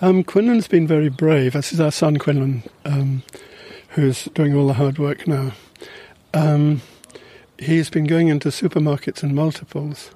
Um, 0.00 0.24
Quinlan's 0.24 0.66
been 0.66 0.86
very 0.86 1.08
brave. 1.08 1.52
This 1.52 1.72
is 1.72 1.80
our 1.80 1.92
son 1.92 2.16
Quinlan, 2.16 2.64
um, 2.84 3.22
who's 3.90 4.24
doing 4.34 4.56
all 4.56 4.66
the 4.66 4.72
hard 4.74 4.98
work 4.98 5.28
now. 5.28 5.52
Um, 6.34 6.82
he's 7.56 7.88
been 7.88 8.06
going 8.06 8.28
into 8.28 8.48
supermarkets 8.48 9.22
and 9.22 9.34
multiples, 9.34 10.10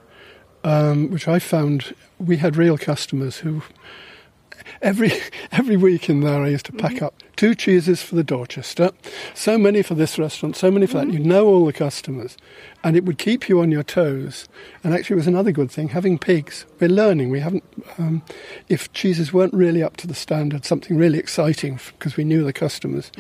um, 0.67 1.11
which 1.11 1.29
I 1.29 1.39
found 1.39 1.95
we 2.19 2.39
had 2.39 2.57
real 2.57 2.77
customers 2.77 3.37
who 3.39 3.63
every 4.83 5.13
every 5.53 5.77
week 5.77 6.11
in 6.11 6.21
there 6.21 6.43
I 6.43 6.49
used 6.49 6.67
to 6.67 6.73
pack 6.73 7.01
up 7.01 7.15
two 7.37 7.55
cheeses 7.55 8.03
for 8.03 8.17
the 8.17 8.25
Dorchester, 8.25 8.91
so 9.33 9.59
many 9.59 9.83
for 9.83 9.95
this 9.95 10.19
restaurant, 10.19 10.57
so 10.57 10.71
many 10.73 10.87
for 10.87 10.99
that. 10.99 11.13
You 11.13 11.21
know 11.21 11.47
all 11.47 11.67
the 11.67 11.73
customers, 11.73 12.37
and 12.83 12.97
it 12.97 13.05
would 13.05 13.17
keep 13.17 13.49
you 13.49 13.61
on 13.61 13.71
your 13.71 13.85
toes. 13.85 14.49
And 14.83 14.93
actually, 14.93 15.15
it 15.15 15.19
was 15.19 15.29
another 15.29 15.53
good 15.53 15.71
thing 15.71 15.91
having 15.91 16.19
pigs. 16.19 16.67
We're 16.81 16.89
learning. 16.89 17.31
We 17.31 17.41
haven't. 17.41 17.65
Um, 17.97 18.23
if 18.69 18.93
cheeses 18.93 19.33
weren't 19.33 19.55
really 19.55 19.85
up 19.85 19.97
to 19.99 20.09
the 20.09 20.15
standard, 20.15 20.65
something 20.65 20.97
really 20.97 21.21
exciting 21.21 21.79
because 21.93 22.17
we 22.17 22.25
knew 22.25 22.43
the 22.43 22.53
customers. 22.53 23.13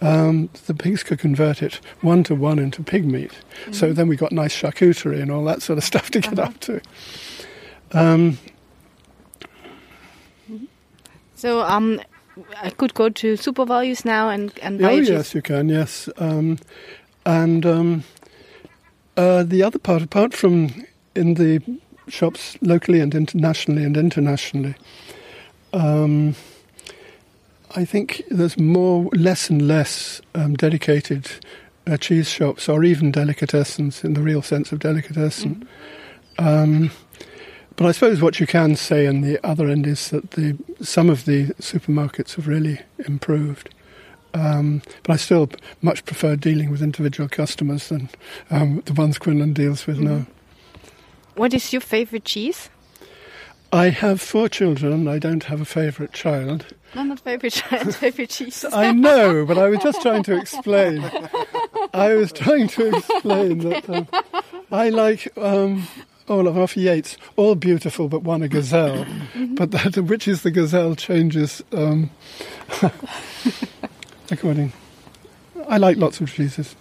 Um, 0.00 0.48
the 0.66 0.74
pigs 0.74 1.02
could 1.02 1.18
convert 1.18 1.62
it 1.62 1.80
one 2.02 2.22
to 2.24 2.34
one 2.34 2.58
into 2.60 2.82
pig 2.82 3.04
meat. 3.04 3.32
So 3.72 3.92
then 3.92 4.06
we 4.06 4.16
got 4.16 4.30
nice 4.30 4.56
charcuterie 4.56 5.20
and 5.20 5.30
all 5.30 5.44
that 5.44 5.60
sort 5.62 5.78
of 5.78 5.84
stuff 5.92 6.10
to 6.12 6.20
get 6.20 6.38
up 6.38 6.58
to. 6.60 6.80
Um, 7.92 8.38
So, 11.34 11.62
um, 11.62 12.00
I 12.60 12.70
could 12.70 12.94
go 12.94 13.08
to 13.10 13.36
Super 13.36 13.64
Values 13.64 14.04
now 14.04 14.28
and 14.28 14.52
and 14.60 14.80
buy 14.80 14.94
Oh 14.94 14.96
yes, 14.96 15.34
you 15.34 15.42
can. 15.42 15.68
Yes, 15.68 16.08
um, 16.16 16.58
and 17.24 17.64
um, 17.64 18.04
uh, 19.16 19.44
the 19.44 19.62
other 19.62 19.78
part, 19.78 20.02
apart 20.02 20.34
from 20.34 20.84
in 21.14 21.34
the 21.34 21.60
shops 22.08 22.56
locally 22.60 23.00
and 23.00 23.14
internationally 23.14 23.84
and 23.84 23.96
internationally, 23.96 24.74
um, 25.72 26.34
I 27.76 27.84
think 27.84 28.22
there's 28.30 28.58
more, 28.58 29.10
less 29.12 29.50
and 29.50 29.66
less 29.66 30.20
um, 30.34 30.54
dedicated 30.54 31.30
uh, 31.86 31.96
cheese 31.96 32.28
shops 32.28 32.68
or 32.68 32.84
even 32.84 33.12
delicatessens 33.12 34.04
in 34.04 34.14
the 34.14 34.22
real 34.22 34.42
sense 34.42 34.72
of 34.72 34.78
delicatessen. 34.78 35.68
Um, 36.38 36.90
but 37.76 37.86
I 37.86 37.92
suppose 37.92 38.20
what 38.20 38.40
you 38.40 38.46
can 38.46 38.74
say 38.74 39.06
on 39.06 39.20
the 39.20 39.44
other 39.46 39.68
end 39.68 39.86
is 39.86 40.10
that 40.10 40.32
the 40.32 40.56
some 40.80 41.08
of 41.08 41.26
the 41.26 41.46
supermarkets 41.60 42.34
have 42.34 42.48
really 42.48 42.80
improved. 43.06 43.72
Um, 44.34 44.82
but 45.04 45.14
I 45.14 45.16
still 45.16 45.48
much 45.80 46.04
prefer 46.04 46.36
dealing 46.36 46.70
with 46.70 46.82
individual 46.82 47.28
customers 47.28 47.88
than 47.88 48.10
um, 48.50 48.82
the 48.84 48.92
ones 48.92 49.18
Quinlan 49.18 49.52
deals 49.52 49.86
with 49.86 49.98
now. 50.00 50.26
What 51.34 51.54
is 51.54 51.72
your 51.72 51.80
favorite 51.80 52.24
cheese? 52.24 52.68
I 53.72 53.90
have 53.90 54.20
four 54.20 54.48
children. 54.48 55.06
I 55.08 55.18
don't 55.18 55.44
have 55.44 55.60
a 55.60 55.64
favourite 55.64 56.12
child. 56.12 56.66
No, 56.94 57.02
not 57.02 57.20
favorite 57.20 57.52
child, 57.52 57.94
favorite 57.94 58.30
cheese. 58.30 58.64
I 58.64 58.92
know, 58.92 59.44
but 59.44 59.58
I 59.58 59.68
was 59.68 59.80
just 59.80 60.00
trying 60.00 60.22
to 60.24 60.36
explain. 60.38 61.04
I 61.92 62.14
was 62.14 62.32
trying 62.32 62.68
to 62.68 62.96
explain 62.96 63.58
that 63.58 63.88
um, 63.90 64.08
I 64.72 64.88
like 64.88 65.36
um, 65.36 65.86
all 66.28 66.46
of 66.46 66.56
Arthur 66.56 66.80
Yates, 66.80 67.18
all 67.36 67.54
beautiful, 67.54 68.08
but 68.08 68.22
one 68.22 68.42
a 68.42 68.48
gazelle. 68.48 69.06
But 69.36 69.70
that 69.72 69.98
which 69.98 70.26
is 70.26 70.42
the 70.42 70.50
gazelle 70.50 70.94
changes 70.94 71.62
um, 71.72 72.10
according. 74.30 74.72
I 75.68 75.76
like 75.76 75.98
lots 75.98 76.20
of 76.20 76.32
cheeses 76.32 76.74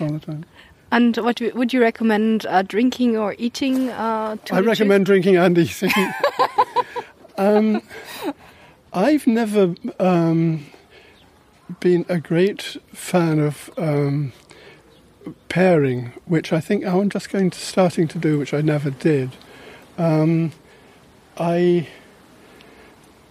all 0.00 0.08
the 0.08 0.18
time. 0.20 0.44
And 0.96 1.14
what 1.18 1.42
would 1.54 1.74
you 1.74 1.82
recommend 1.82 2.46
uh, 2.46 2.62
drinking 2.62 3.18
or 3.18 3.34
eating? 3.36 3.90
Uh, 3.90 4.36
to 4.46 4.54
I 4.54 4.60
recommend 4.60 5.04
drinking 5.04 5.36
and 5.36 5.58
eating. 5.58 5.90
um, 7.36 7.82
I've 8.94 9.26
never 9.26 9.74
um, 10.00 10.64
been 11.80 12.06
a 12.08 12.18
great 12.18 12.78
fan 12.94 13.40
of 13.40 13.68
um, 13.76 14.32
pairing, 15.50 16.14
which 16.24 16.50
I 16.50 16.60
think 16.60 16.86
I'm 16.86 17.10
just 17.10 17.28
going 17.28 17.50
to 17.50 17.58
starting 17.58 18.08
to 18.08 18.18
do, 18.18 18.38
which 18.38 18.54
I 18.54 18.62
never 18.62 18.88
did. 18.88 19.32
Um, 19.98 20.52
I. 21.36 21.88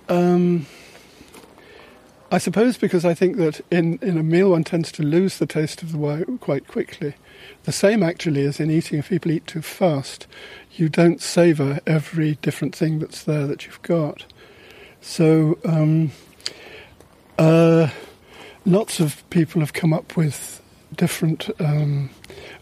Um, 0.07 0.67
I 2.31 2.37
suppose 2.37 2.77
because 2.77 3.05
I 3.05 3.15
think 3.15 3.37
that 3.37 3.61
in, 3.71 3.97
in 4.03 4.19
a 4.19 4.23
meal 4.23 4.51
one 4.51 4.63
tends 4.63 4.91
to 4.93 5.03
lose 5.03 5.39
the 5.39 5.47
taste 5.47 5.81
of 5.81 5.91
the 5.91 5.97
wine 5.97 6.37
quite 6.39 6.67
quickly. 6.67 7.15
The 7.63 7.71
same 7.71 8.03
actually 8.03 8.45
as 8.45 8.59
in 8.59 8.69
eating. 8.69 8.99
If 8.99 9.09
people 9.09 9.31
eat 9.31 9.47
too 9.47 9.61
fast, 9.61 10.27
you 10.73 10.89
don't 10.89 11.21
savour 11.21 11.79
every 11.87 12.35
different 12.41 12.75
thing 12.75 12.99
that's 12.99 13.23
there 13.23 13.47
that 13.47 13.65
you've 13.65 13.81
got. 13.81 14.25
So, 15.01 15.57
um, 15.65 16.11
uh, 17.37 17.89
lots 18.65 18.99
of 18.99 19.27
people 19.29 19.61
have 19.61 19.73
come 19.73 19.93
up 19.93 20.17
with 20.17 20.61
different 20.95 21.49
um, 21.59 22.09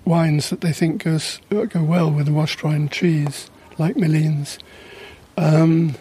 wines 0.05 0.49
that 0.49 0.61
they 0.61 0.73
think 0.73 1.03
goes 1.03 1.39
go 1.49 1.83
well 1.83 2.11
with 2.11 2.25
the 2.25 2.33
washed 2.33 2.63
wine 2.63 2.89
cheese, 2.89 3.49
like 3.77 3.95
Milleens. 3.95 4.57
Um, 5.37 5.95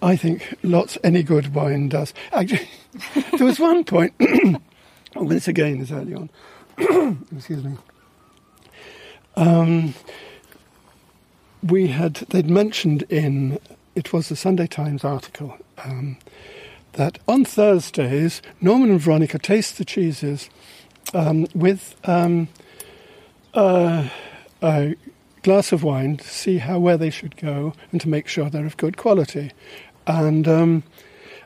I 0.00 0.16
think 0.16 0.56
lots 0.62 0.98
any 1.04 1.22
good 1.22 1.54
wine 1.54 1.88
does. 1.88 2.12
Actually, 2.32 2.68
there 3.36 3.46
was 3.46 3.60
one 3.60 3.84
point. 3.84 4.14
oh, 5.16 5.24
this 5.24 5.48
again 5.48 5.80
is 5.80 5.92
early 5.92 6.14
on. 6.14 6.28
Excuse 7.36 7.64
me. 7.64 7.76
Um, 9.36 9.94
we 11.62 11.88
had 11.88 12.14
they'd 12.14 12.50
mentioned 12.50 13.02
in 13.04 13.58
it 13.94 14.12
was 14.12 14.28
the 14.28 14.36
Sunday 14.36 14.66
Times 14.66 15.04
article 15.04 15.56
um, 15.84 16.18
that 16.92 17.18
on 17.28 17.44
Thursdays 17.44 18.42
Norman 18.60 18.90
and 18.90 19.00
Veronica 19.00 19.38
taste 19.38 19.78
the 19.78 19.84
cheeses 19.84 20.50
um, 21.14 21.46
with 21.54 21.94
um, 22.04 22.48
uh, 23.54 24.08
a 24.62 24.94
glass 25.42 25.72
of 25.72 25.82
wine 25.82 26.16
to 26.16 26.28
see 26.28 26.58
how 26.58 26.78
where 26.78 26.96
they 26.96 27.10
should 27.10 27.36
go 27.36 27.74
and 27.90 28.00
to 28.00 28.08
make 28.08 28.28
sure 28.28 28.48
they're 28.48 28.66
of 28.66 28.76
good 28.76 28.96
quality. 28.96 29.50
And 30.06 30.48
um, 30.48 30.82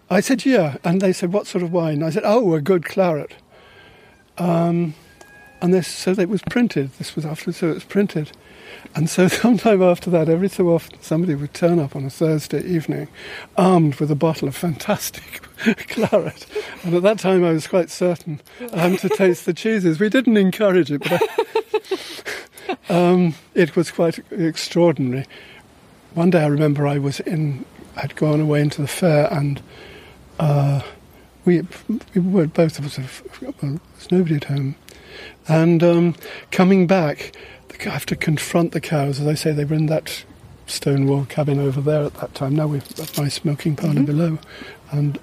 I 0.09 0.21
said, 0.21 0.45
yeah. 0.45 0.77
And 0.85 1.01
they 1.01 1.13
said, 1.13 1.33
what 1.33 1.47
sort 1.47 1.65
of 1.65 1.73
wine? 1.73 2.03
I 2.03 2.11
said, 2.11 2.23
oh, 2.25 2.55
a 2.55 2.61
good 2.61 2.85
claret. 2.85 3.35
Um, 4.39 4.95
and 5.61 5.73
they 5.73 5.83
said 5.83 6.19
it 6.19 6.29
was 6.29 6.43
printed. 6.43 6.93
This 6.95 7.17
was 7.17 7.25
after, 7.25 7.53
so 7.53 7.71
it 7.71 7.75
was 7.75 7.85
printed. 7.85 8.33
And 8.95 9.09
so 9.09 9.29
sometime 9.43 9.83
after 9.83 10.11
that, 10.11 10.29
every 10.29 10.49
so 10.49 10.69
often, 10.69 11.01
somebody 11.03 11.35
would 11.35 11.55
turn 11.55 11.79
up 11.79 11.97
on 11.97 12.05
a 12.05 12.11
Thursday 12.11 12.63
evening 12.65 13.09
armed 13.57 13.97
with 13.97 14.11
a 14.11 14.15
bottle 14.15 14.49
of 14.49 14.57
fantastic 14.57 15.43
claret. 15.89 16.47
And 16.83 16.95
at 16.95 17.03
that 17.03 17.19
time, 17.19 17.45
I 17.45 17.53
was 17.53 17.67
quite 17.67 17.91
certain 17.91 18.41
um, 18.73 18.97
to 18.99 19.09
taste 19.09 19.47
the 19.47 19.55
cheeses. 19.55 20.01
We 20.01 20.09
didn't 20.09 20.37
encourage 20.37 20.91
it, 20.91 21.03
but 21.03 21.23
I, 22.89 22.89
um, 22.89 23.35
it 23.55 23.77
was 23.77 23.91
quite 23.91 24.19
extraordinary. 24.31 25.27
One 26.15 26.31
day 26.31 26.43
I 26.43 26.47
remember 26.47 26.87
I 26.87 26.99
was 26.99 27.21
in, 27.21 27.65
I'd 27.97 28.17
gone 28.17 28.41
away 28.41 28.61
into 28.61 28.81
the 28.81 28.89
fair 28.89 29.33
and 29.33 29.61
uh, 30.39 30.81
we, 31.47 31.67
we 32.15 32.21
were 32.21 32.47
both 32.47 32.79
of 32.79 32.85
us, 32.85 32.99
well, 33.41 33.55
there's 33.61 34.11
nobody 34.11 34.37
at 34.37 34.45
home. 34.45 34.75
And 35.49 35.83
um, 35.83 36.15
coming 36.51 36.87
back, 36.87 37.35
I 37.81 37.91
have 37.91 38.07
to 38.07 38.17
confront 38.17 38.73
the 38.73 38.81
cows. 38.81 39.21
As 39.21 39.27
I 39.27 39.35
say, 39.35 39.53
they 39.53 39.65
were 39.65 39.77
in 39.77 39.87
that 39.87 40.25
stone 40.67 41.07
wall 41.07 41.25
cabin 41.27 41.61
over 41.61 41.81
there 41.81 42.05
at 42.05 42.15
that 42.15 42.35
time. 42.35 42.57
Now 42.57 42.67
we've 42.67 42.97
got 42.97 43.17
a 43.17 43.23
nice 43.23 43.45
milking 43.45 43.77
parlour 43.77 44.03
below, 44.03 44.39
and 44.91 45.19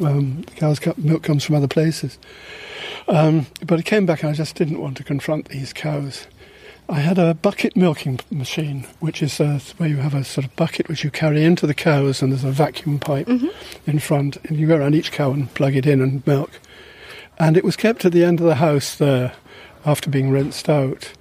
um, 0.00 0.42
the 0.42 0.52
cow's 0.56 0.80
milk 0.96 1.22
comes 1.22 1.44
from 1.44 1.54
other 1.54 1.68
places. 1.68 2.18
Um, 3.06 3.46
but 3.64 3.78
I 3.78 3.82
came 3.82 4.06
back 4.06 4.22
and 4.22 4.30
I 4.30 4.34
just 4.34 4.56
didn't 4.56 4.80
want 4.80 4.96
to 4.96 5.04
confront 5.04 5.48
these 5.48 5.72
cows. 5.72 6.26
I 6.88 7.00
had 7.00 7.18
a 7.18 7.34
bucket 7.34 7.76
milking 7.76 8.20
machine, 8.30 8.86
which 9.00 9.22
is 9.22 9.40
uh, 9.40 9.58
where 9.78 9.88
you 9.88 9.96
have 9.96 10.14
a 10.14 10.22
sort 10.22 10.46
of 10.46 10.54
bucket 10.54 10.88
which 10.88 11.02
you 11.02 11.10
carry 11.10 11.42
into 11.42 11.66
the 11.66 11.74
cows, 11.74 12.20
and 12.20 12.30
there's 12.30 12.44
a 12.44 12.50
vacuum 12.50 12.98
pipe 12.98 13.26
in 13.86 13.98
front, 13.98 14.36
and 14.44 14.58
you 14.58 14.66
go 14.66 14.76
around 14.76 14.94
each 14.94 15.10
cow 15.10 15.32
and 15.32 15.52
plug 15.54 15.74
it 15.74 15.86
in 15.86 16.02
and 16.02 16.26
milk. 16.26 16.60
And 17.38 17.56
it 17.56 17.64
was 17.64 17.76
kept 17.76 18.04
at 18.04 18.12
the 18.12 18.24
end 18.24 18.38
of 18.38 18.46
the 18.46 18.56
house 18.56 18.96
there 18.96 19.32
after 19.86 20.10
being 20.10 20.30
rinsed 20.30 20.68
out. 20.68 21.12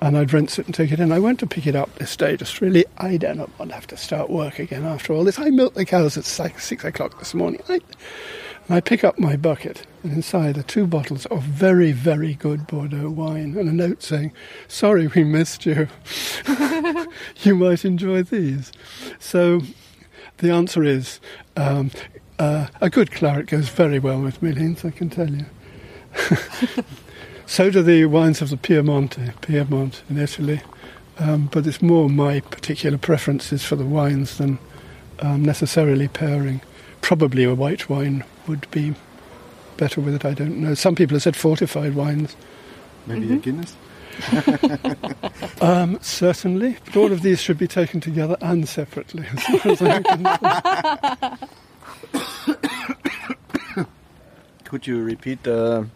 And 0.00 0.18
I'd 0.18 0.32
rinse 0.32 0.58
it 0.58 0.66
and 0.66 0.74
take 0.74 0.90
it 0.90 0.98
in. 0.98 1.12
I 1.12 1.20
went 1.20 1.38
to 1.40 1.46
pick 1.46 1.66
it 1.66 1.76
up 1.76 1.94
this 1.96 2.16
day, 2.16 2.36
just 2.36 2.60
really, 2.60 2.84
I 2.98 3.16
don't 3.16 3.38
want 3.58 3.70
to 3.70 3.74
have 3.76 3.86
to 3.88 3.96
start 3.96 4.30
work 4.30 4.58
again 4.58 4.84
after 4.84 5.12
all 5.12 5.22
this. 5.22 5.38
I 5.38 5.50
milked 5.50 5.76
the 5.76 5.84
cows 5.84 6.16
at 6.16 6.24
six, 6.24 6.66
six 6.66 6.84
o'clock 6.84 7.20
this 7.20 7.34
morning. 7.34 7.62
I, 7.68 7.80
and 8.66 8.76
I 8.76 8.80
pick 8.80 9.04
up 9.04 9.18
my 9.18 9.36
bucket, 9.36 9.86
and 10.02 10.12
inside 10.12 10.56
are 10.58 10.62
two 10.62 10.86
bottles 10.86 11.26
of 11.26 11.42
very, 11.42 11.92
very 11.92 12.34
good 12.34 12.66
Bordeaux 12.66 13.10
wine, 13.10 13.56
and 13.56 13.68
a 13.68 13.72
note 13.72 14.02
saying, 14.02 14.32
Sorry 14.68 15.06
we 15.08 15.24
missed 15.24 15.66
you. 15.66 15.88
you 17.42 17.54
might 17.54 17.84
enjoy 17.84 18.22
these. 18.22 18.72
So 19.18 19.62
the 20.38 20.50
answer 20.50 20.82
is 20.82 21.20
um, 21.56 21.90
uh, 22.38 22.68
a 22.80 22.90
good 22.90 23.10
claret 23.10 23.46
goes 23.46 23.68
very 23.68 23.98
well 23.98 24.20
with 24.20 24.40
Milleens, 24.40 24.84
I 24.84 24.90
can 24.90 25.10
tell 25.10 25.30
you. 25.30 25.46
so 27.46 27.70
do 27.70 27.82
the 27.82 28.04
wines 28.06 28.42
of 28.42 28.50
the 28.50 28.56
Piemonte, 28.56 29.40
Piedmont 29.40 30.02
in 30.10 30.18
Italy. 30.18 30.60
Um, 31.18 31.48
but 31.52 31.66
it's 31.66 31.82
more 31.82 32.08
my 32.08 32.40
particular 32.40 32.98
preferences 32.98 33.64
for 33.64 33.76
the 33.76 33.84
wines 33.84 34.38
than 34.38 34.58
um, 35.20 35.44
necessarily 35.44 36.08
pairing. 36.08 36.60
Probably 37.02 37.44
a 37.44 37.54
white 37.54 37.88
wine 37.90 38.24
would 38.48 38.68
be 38.70 38.94
better 39.76 40.00
with 40.00 40.14
it, 40.14 40.24
I 40.24 40.32
don't 40.34 40.58
know. 40.60 40.72
Some 40.74 40.94
people 40.94 41.14
have 41.16 41.22
said 41.22 41.36
fortified 41.36 41.94
wines. 41.94 42.34
Maybe 43.06 43.32
a 43.34 43.36
Guinness? 43.36 43.76
Um, 45.60 45.98
certainly, 46.02 46.76
but 46.84 46.96
all 46.96 47.12
of 47.12 47.22
these 47.22 47.40
should 47.40 47.56
be 47.58 47.68
taken 47.68 48.00
together 48.00 48.36
and 48.40 48.68
separately. 48.68 49.24
As 49.32 49.42
far 49.44 49.72
as 49.72 49.82
I'm. 49.82 50.02
Could 54.64 54.86
you 54.86 55.02
repeat 55.02 55.42
the 55.44 55.86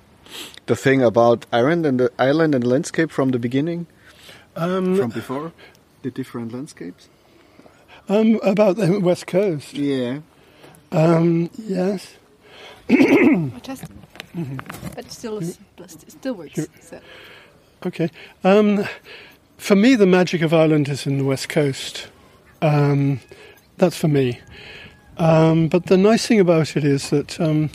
the 0.66 0.76
thing 0.76 1.02
about 1.02 1.46
Ireland 1.52 1.84
and 1.86 1.98
the 2.00 2.10
island 2.18 2.54
and 2.54 2.66
landscape 2.66 3.10
from 3.10 3.30
the 3.30 3.38
beginning, 3.38 3.86
Um, 4.56 4.96
from 4.96 5.10
before, 5.10 5.52
the 6.02 6.10
different 6.10 6.52
landscapes? 6.52 7.08
um, 8.08 8.38
about 8.42 8.76
the 8.76 8.98
west 9.00 9.26
coast. 9.26 9.74
Yeah. 9.74 10.20
Um, 10.92 11.50
yes. 11.58 12.14
Just, 12.88 13.84
but 14.94 15.10
still, 15.10 15.38
it 15.38 15.58
still 16.08 16.34
works. 16.34 16.60
So. 16.80 17.00
Okay. 17.84 18.10
Um, 18.44 18.84
for 19.56 19.76
me, 19.76 19.94
the 19.94 20.06
magic 20.06 20.42
of 20.42 20.54
Ireland 20.54 20.88
is 20.88 21.06
in 21.06 21.18
the 21.18 21.24
west 21.24 21.48
coast. 21.48 22.08
Um, 22.62 23.20
that's 23.76 23.96
for 23.96 24.08
me. 24.08 24.40
Um, 25.18 25.68
but 25.68 25.86
the 25.86 25.96
nice 25.96 26.26
thing 26.26 26.40
about 26.40 26.76
it 26.76 26.84
is 26.84 27.10
that 27.10 27.40
um, 27.40 27.70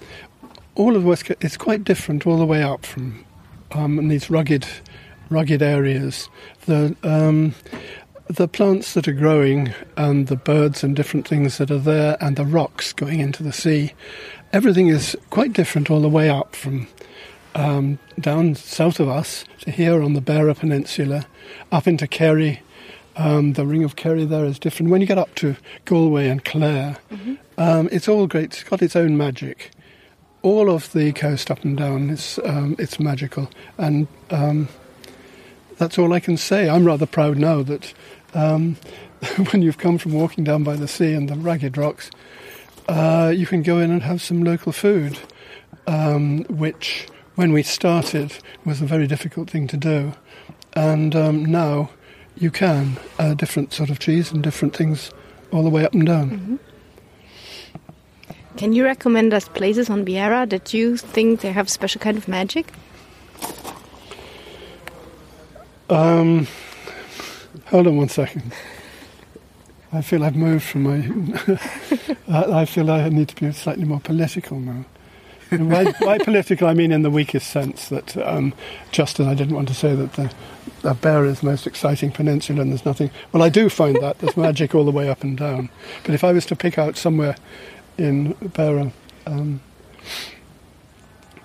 all 0.75 0.95
of 0.95 1.03
the 1.03 1.09
west 1.09 1.25
coast 1.25 1.43
it's 1.43 1.57
quite 1.57 1.83
different 1.83 2.27
all 2.27 2.37
the 2.37 2.45
way 2.45 2.63
up 2.63 2.85
from 2.85 3.25
um, 3.71 3.97
in 3.99 4.07
these 4.09 4.29
rugged, 4.29 4.65
rugged 5.29 5.61
areas. 5.61 6.29
The 6.65 6.95
um, 7.03 7.55
the 8.35 8.47
plants 8.47 8.93
that 8.93 9.07
are 9.07 9.13
growing 9.13 9.73
and 9.97 10.27
the 10.27 10.35
birds 10.35 10.83
and 10.83 10.95
different 10.95 11.27
things 11.27 11.57
that 11.57 11.71
are 11.71 11.79
there 11.79 12.17
and 12.21 12.35
the 12.35 12.45
rocks 12.45 12.93
going 12.93 13.19
into 13.19 13.43
the 13.43 13.53
sea, 13.53 13.93
everything 14.53 14.87
is 14.87 15.15
quite 15.29 15.53
different 15.53 15.89
all 15.89 16.01
the 16.01 16.09
way 16.09 16.29
up 16.29 16.55
from 16.55 16.87
um, 17.55 17.99
down 18.19 18.55
south 18.55 18.99
of 18.99 19.09
us 19.09 19.45
to 19.59 19.71
here 19.71 20.01
on 20.01 20.13
the 20.13 20.21
Beara 20.21 20.57
Peninsula, 20.57 21.25
up 21.71 21.87
into 21.87 22.07
Kerry. 22.07 22.61
Um, 23.17 23.53
the 23.53 23.65
Ring 23.65 23.83
of 23.83 23.97
Kerry 23.97 24.23
there 24.23 24.45
is 24.45 24.57
different. 24.57 24.89
When 24.89 25.01
you 25.01 25.07
get 25.07 25.17
up 25.17 25.35
to 25.35 25.57
Galway 25.85 26.29
and 26.29 26.43
Clare, 26.45 26.97
um, 27.57 27.89
it's 27.91 28.07
all 28.07 28.25
great. 28.25 28.53
It's 28.53 28.63
got 28.63 28.81
its 28.81 28.95
own 28.95 29.17
magic. 29.17 29.71
All 30.43 30.71
of 30.71 30.91
the 30.93 31.11
coast 31.11 31.51
up 31.51 31.63
and 31.63 31.77
down 31.77 32.09
is 32.09 32.39
um, 32.45 32.75
it's 32.79 32.99
magical, 32.99 33.51
and 33.77 34.07
um, 34.31 34.69
that's 35.81 35.97
all 35.97 36.13
I 36.13 36.19
can 36.19 36.37
say. 36.37 36.69
I'm 36.69 36.85
rather 36.85 37.07
proud 37.07 37.39
now 37.39 37.63
that 37.63 37.91
um, 38.35 38.77
when 39.51 39.63
you've 39.63 39.79
come 39.79 39.97
from 39.97 40.13
walking 40.13 40.43
down 40.43 40.63
by 40.63 40.75
the 40.75 40.87
sea 40.87 41.13
and 41.13 41.27
the 41.27 41.35
ragged 41.35 41.75
rocks, 41.75 42.11
uh, 42.87 43.33
you 43.35 43.47
can 43.47 43.63
go 43.63 43.79
in 43.79 43.89
and 43.89 44.03
have 44.03 44.21
some 44.21 44.43
local 44.43 44.71
food, 44.71 45.17
um, 45.87 46.43
which 46.43 47.07
when 47.33 47.51
we 47.51 47.63
started 47.63 48.37
was 48.63 48.79
a 48.79 48.85
very 48.85 49.07
difficult 49.07 49.49
thing 49.49 49.65
to 49.67 49.75
do, 49.75 50.13
and 50.73 51.15
um, 51.15 51.45
now 51.45 51.89
you 52.37 52.51
can 52.51 52.97
uh, 53.17 53.33
different 53.33 53.73
sort 53.73 53.89
of 53.89 53.97
cheese 53.97 54.31
and 54.31 54.43
different 54.43 54.75
things 54.75 55.11
all 55.51 55.63
the 55.63 55.69
way 55.69 55.83
up 55.83 55.93
and 55.93 56.05
down. 56.05 56.59
Can 58.55 58.73
you 58.73 58.83
recommend 58.83 59.33
us 59.33 59.47
places 59.47 59.89
on 59.89 60.05
Beara 60.05 60.47
that 60.47 60.75
you 60.75 60.95
think 60.95 61.41
they 61.41 61.51
have 61.51 61.69
special 61.69 61.99
kind 61.99 62.17
of 62.17 62.27
magic? 62.27 62.67
Um, 65.91 66.47
hold 67.65 67.85
on 67.85 67.97
one 67.97 68.07
second. 68.07 68.53
I 69.91 70.01
feel 70.01 70.23
I've 70.23 70.37
moved 70.37 70.63
from 70.63 70.83
my. 70.83 71.67
I 72.29 72.61
I 72.61 72.65
feel 72.65 72.89
I 72.89 73.09
need 73.09 73.27
to 73.27 73.35
be 73.35 73.51
slightly 73.51 73.83
more 73.83 73.99
political 73.99 74.57
now. 74.57 74.85
By, 75.49 75.91
by 76.05 76.17
political, 76.17 76.69
I 76.69 76.73
mean 76.73 76.93
in 76.93 77.01
the 77.01 77.09
weakest 77.09 77.49
sense 77.49 77.89
that 77.89 78.15
um, 78.25 78.53
just 78.91 79.19
as 79.19 79.27
I 79.27 79.33
didn't 79.33 79.53
want 79.53 79.67
to 79.67 79.73
say 79.73 79.93
that 79.93 80.13
the, 80.13 80.31
the 80.81 80.93
Bear 80.93 81.25
is 81.25 81.41
the 81.41 81.47
most 81.47 81.67
exciting 81.67 82.09
peninsula 82.09 82.61
and 82.61 82.71
there's 82.71 82.85
nothing. 82.85 83.11
Well, 83.33 83.43
I 83.43 83.49
do 83.49 83.67
find 83.67 83.97
that 84.01 84.19
there's 84.19 84.37
magic 84.37 84.73
all 84.73 84.85
the 84.85 84.91
way 84.91 85.09
up 85.09 85.23
and 85.23 85.37
down. 85.37 85.69
But 86.05 86.15
if 86.15 86.23
I 86.23 86.31
was 86.31 86.45
to 86.45 86.55
pick 86.55 86.77
out 86.77 86.95
somewhere 86.95 87.35
in 87.97 88.33
Beara, 88.35 88.93
um, 89.27 89.59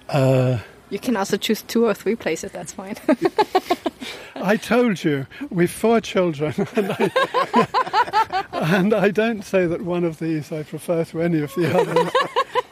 uh, 0.08 0.60
You 0.90 0.98
can 0.98 1.16
also 1.16 1.36
choose 1.36 1.62
two 1.62 1.86
or 1.86 1.94
three 1.94 2.14
places, 2.14 2.52
that's 2.52 2.72
fine. 2.72 2.96
I 4.36 4.56
told 4.56 5.02
you, 5.02 5.26
we've 5.50 5.70
four 5.70 6.00
children, 6.00 6.54
and 6.76 6.92
I, 6.92 8.44
and 8.52 8.94
I 8.94 9.10
don't 9.10 9.42
say 9.42 9.66
that 9.66 9.82
one 9.82 10.04
of 10.04 10.18
these 10.18 10.52
I 10.52 10.62
prefer 10.62 11.04
to 11.06 11.22
any 11.22 11.40
of 11.40 11.54
the 11.54 11.76
others. 11.76 12.12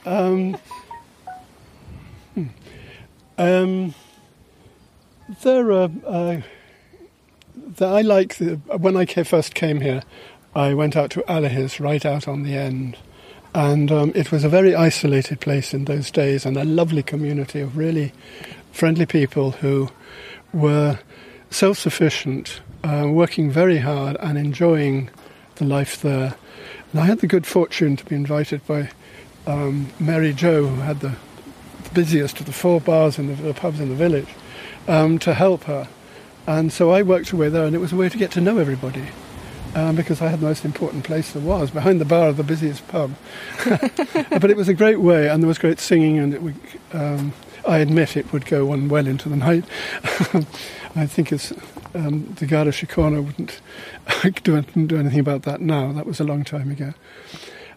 Um, 0.07 0.57
hmm. 2.35 2.47
um, 3.39 3.95
there 5.43 5.73
are. 5.73 5.91
Uh, 6.07 6.41
the, 7.57 7.87
I 7.87 8.03
like 8.03 8.37
the, 8.37 8.57
when 8.79 8.97
I 8.97 9.07
first 9.07 9.55
came 9.55 9.81
here, 9.81 10.03
I 10.55 10.75
went 10.75 10.97
out 10.97 11.11
to 11.13 11.23
Allihies, 11.23 11.81
right 11.81 12.05
out 12.05 12.29
on 12.29 12.43
the 12.43 12.57
end, 12.57 12.99
and 13.55 13.93
um, 13.93 14.13
it 14.15 14.33
was 14.33 14.45
a 14.45 14.49
very 14.49 14.75
isolated 14.75 15.41
place 15.41 15.73
in 15.73 15.85
those 15.85 16.11
days, 16.11 16.45
and 16.45 16.57
a 16.57 16.65
lovely 16.65 17.03
community 17.03 17.61
of 17.61 17.77
really 17.77 18.13
friendly 18.73 19.07
people 19.07 19.53
who 19.53 19.89
were 20.53 20.99
self-sufficient, 21.51 22.61
uh, 22.83 23.07
working 23.09 23.51
very 23.51 23.79
hard, 23.79 24.17
and 24.21 24.37
enjoying 24.37 25.09
the 25.57 25.65
life 25.65 26.03
there. 26.03 26.35
And 26.93 27.01
I 27.01 27.05
had 27.05 27.21
the 27.21 27.29
good 27.29 27.47
fortune 27.47 27.97
to 27.97 28.05
be 28.05 28.17
invited 28.17 28.67
by 28.67 28.91
um, 29.47 29.89
Mary 30.01 30.33
Jo, 30.33 30.67
who 30.67 30.81
had 30.81 31.01
the, 31.01 31.15
busiest 31.93 32.41
of 32.41 32.47
the 32.47 32.53
four 32.53 32.81
bars 32.81 33.21
in 33.21 33.29
the, 33.29 33.35
the 33.41 33.55
pubs 33.55 33.79
in 33.79 33.89
the 33.89 33.95
village, 33.95 34.27
um, 34.89 35.17
to 35.21 35.33
help 35.33 35.65
her. 35.65 35.89
And 36.47 36.73
so 36.73 36.91
I 36.91 37.03
worked 37.03 37.31
away 37.31 37.49
there, 37.49 37.65
and 37.65 37.75
it 37.77 37.79
was 37.79 37.93
a 37.93 37.97
way 37.97 38.09
to 38.09 38.19
get 38.19 38.33
to 38.33 38.41
know 38.41 38.59
everybody. 38.59 39.05
Um, 39.75 39.97
because 39.97 40.23
I 40.23 40.29
had 40.29 40.39
the 40.39 40.47
most 40.47 40.65
important 40.65 41.03
place 41.03 41.33
there 41.33 41.43
was, 41.43 41.73
behind 41.73 42.01
the 42.01 42.05
bar 42.05 42.29
of 42.29 42.37
the 42.37 42.45
busiest 42.45 42.87
pub. 42.87 43.13
but 43.65 44.49
it 44.49 44.57
was 44.57 44.69
a 44.69 44.75
great 44.75 45.01
way, 45.01 45.29
and 45.29 45.43
there 45.43 45.49
was 45.49 45.59
great 45.59 45.81
singing, 45.81 46.17
and 46.19 46.33
it 46.33 46.43
would, 46.43 46.55
um, 46.93 47.33
I 47.67 47.79
admit 47.79 48.17
it 48.17 48.33
would 48.33 48.47
go 48.47 48.71
on 48.71 48.89
well 48.89 49.07
into 49.07 49.29
the 49.29 49.35
night. 49.35 49.65
I 50.97 51.07
think 51.07 51.33
it's 51.33 51.53
um, 51.95 52.33
the 52.39 52.47
Garda 52.47 52.71
Síochána 52.71 53.25
wouldn't 53.25 53.61
do, 54.45 54.61
do 54.87 54.99
anything 54.99 55.21
about 55.21 55.43
that 55.43 55.61
now. 55.61 55.93
That 55.93 56.07
was 56.07 56.21
a 56.21 56.25
long 56.25 56.45
time 56.45 56.71
ago. 56.71 56.95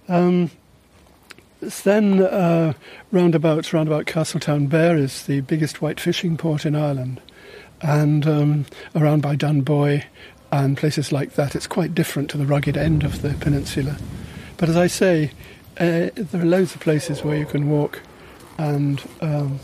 Um, 0.07 0.51
then 1.60 2.21
uh, 2.21 2.73
roundabouts, 3.12 3.73
roundabout 3.73 4.05
Castletownbere 4.05 4.99
is 4.99 5.25
the 5.25 5.41
biggest 5.41 5.81
white 5.81 5.99
fishing 5.99 6.38
port 6.38 6.65
in 6.65 6.75
Ireland, 6.75 7.21
and 7.81 8.27
um, 8.27 8.65
around 8.95 9.21
by 9.21 9.36
Dunboy 9.36 10.03
and 10.51 10.77
places 10.77 11.12
like 11.12 11.33
that, 11.33 11.55
it's 11.55 11.67
quite 11.67 11.93
different 11.95 12.29
to 12.31 12.38
the 12.38 12.45
rugged 12.45 12.77
end 12.77 13.03
of 13.03 13.21
the 13.21 13.33
peninsula. 13.36 13.97
But 14.57 14.69
as 14.69 14.77
I 14.77 14.88
say, 14.88 15.31
uh, 15.79 16.10
there 16.15 16.41
are 16.41 16.45
loads 16.45 16.73
of 16.73 16.81
places 16.81 17.23
where 17.23 17.38
you 17.38 17.45
can 17.45 17.69
walk 17.69 18.01
and 18.57 19.01
um, 19.21 19.60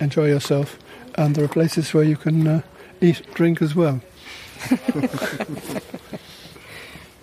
enjoy 0.00 0.28
yourself, 0.28 0.78
and 1.16 1.34
there 1.34 1.44
are 1.44 1.48
places 1.48 1.92
where 1.92 2.04
you 2.04 2.16
can 2.16 2.46
uh, 2.46 2.62
eat, 3.00 3.22
drink 3.34 3.60
as 3.60 3.74
well. 3.74 4.00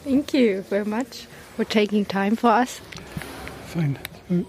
Thank 0.04 0.34
you 0.34 0.62
very 0.62 0.86
much 0.86 1.25
for 1.56 1.65
taking 1.65 2.06
time 2.06 2.36
for 2.36 2.49
us. 2.49 2.80
Fine. 3.67 3.97
You 4.30 4.45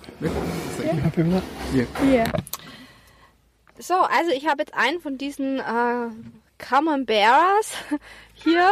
happy 1.01 1.23
with 1.23 1.33
that? 1.33 1.45
Ja. 2.05 2.27
So, 3.79 3.95
also 3.95 4.31
ich 4.33 4.47
habe 4.47 4.63
jetzt 4.63 4.75
einen 4.75 5.01
von 5.01 5.19
diesen 5.19 5.59
äh, 5.59 6.09
Camemberts 6.59 7.73
hier. 8.43 8.71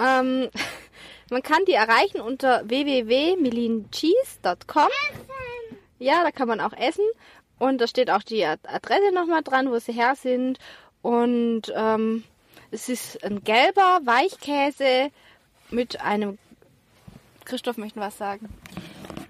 Ähm, 0.00 0.48
man 1.30 1.42
kann 1.42 1.64
die 1.66 1.72
erreichen 1.74 2.20
unter 2.20 2.62
www.melincheese.com. 2.68 4.88
Ja, 5.98 6.22
da 6.22 6.30
kann 6.30 6.48
man 6.48 6.60
auch 6.60 6.72
essen. 6.72 7.04
Und 7.58 7.80
da 7.80 7.86
steht 7.88 8.10
auch 8.10 8.22
die 8.22 8.44
Ad- 8.44 8.68
Adresse 8.68 9.12
nochmal 9.12 9.42
dran, 9.42 9.70
wo 9.70 9.78
sie 9.78 9.92
her 9.92 10.14
sind. 10.20 10.58
Und 11.02 11.62
ähm, 11.74 12.24
es 12.70 12.88
ist 12.88 13.22
ein 13.24 13.42
gelber 13.42 14.00
Weichkäse 14.04 15.10
mit 15.70 16.00
einem. 16.00 16.38
Christoph 17.44 17.78
möchte 17.78 17.98
was 17.98 18.16
sagen. 18.18 18.48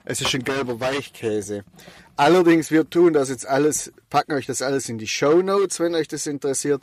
Es 0.04 0.20
ist 0.20 0.34
ein 0.34 0.44
gelber 0.44 0.80
Weichkäse. 0.80 1.64
Allerdings, 2.16 2.70
wir 2.72 2.88
tun 2.90 3.12
das 3.12 3.28
jetzt 3.28 3.46
alles, 3.46 3.92
packen 4.10 4.32
euch 4.32 4.46
das 4.46 4.60
alles 4.60 4.88
in 4.88 4.98
die 4.98 5.06
Show 5.06 5.40
Notes, 5.40 5.78
wenn 5.78 5.94
euch 5.94 6.08
das 6.08 6.26
interessiert. 6.26 6.82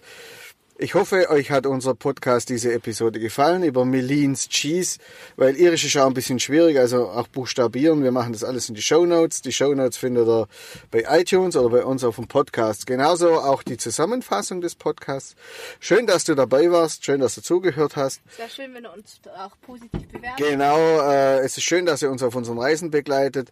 Ich 0.78 0.94
hoffe, 0.94 1.30
euch 1.30 1.52
hat 1.52 1.66
unser 1.68 1.96
Podcast, 1.96 2.50
diese 2.50 2.74
Episode 2.74 3.22
gefallen 3.22 3.64
über 3.64 3.86
Melins 3.86 4.50
Cheese, 4.50 5.00
weil 5.38 5.56
irisch 5.56 5.86
ist 5.86 5.96
auch 5.96 6.06
ein 6.06 6.14
bisschen 6.14 6.38
schwierig, 6.38 6.78
also 6.78 7.08
auch 7.08 7.30
buchstabieren. 7.30 8.04
Wir 8.04 8.12
machen 8.12 8.34
das 8.34 8.44
alles 8.44 8.68
in 8.68 8.76
die 8.76 8.82
Show 8.82 9.06
Notes. 9.06 9.42
Die 9.42 9.54
Show 9.54 9.74
Notes 9.74 9.96
findet 9.96 10.28
ihr 10.28 10.50
bei 10.92 11.06
iTunes 11.08 11.56
oder 11.56 11.70
bei 11.70 11.86
uns 11.86 12.04
auf 12.04 12.18
dem 12.18 12.28
Podcast. 12.28 12.88
Genauso 12.88 13.36
auch 13.36 13.64
die 13.64 13.78
Zusammenfassung 13.78 14.60
des 14.60 14.76
Podcasts. 14.76 15.38
Schön, 15.80 16.08
dass 16.08 16.26
du 16.26 16.36
dabei 16.36 16.70
warst. 16.70 17.06
Schön, 17.06 17.22
dass 17.22 17.36
du 17.36 17.42
zugehört 17.42 17.96
hast. 17.96 18.20
Sehr 18.36 18.50
schön, 18.50 18.74
wenn 18.74 18.84
ihr 18.84 18.94
uns 18.94 19.22
auch 19.34 19.56
positiv 19.62 20.06
bewertet. 20.10 20.46
Genau, 20.46 20.78
äh, 21.10 21.40
es 21.40 21.56
ist 21.56 21.64
schön, 21.64 21.86
dass 21.86 22.02
ihr 22.02 22.12
uns 22.12 22.22
auf 22.22 22.36
unseren 22.36 22.60
Reisen 22.60 22.92
begleitet. 22.92 23.50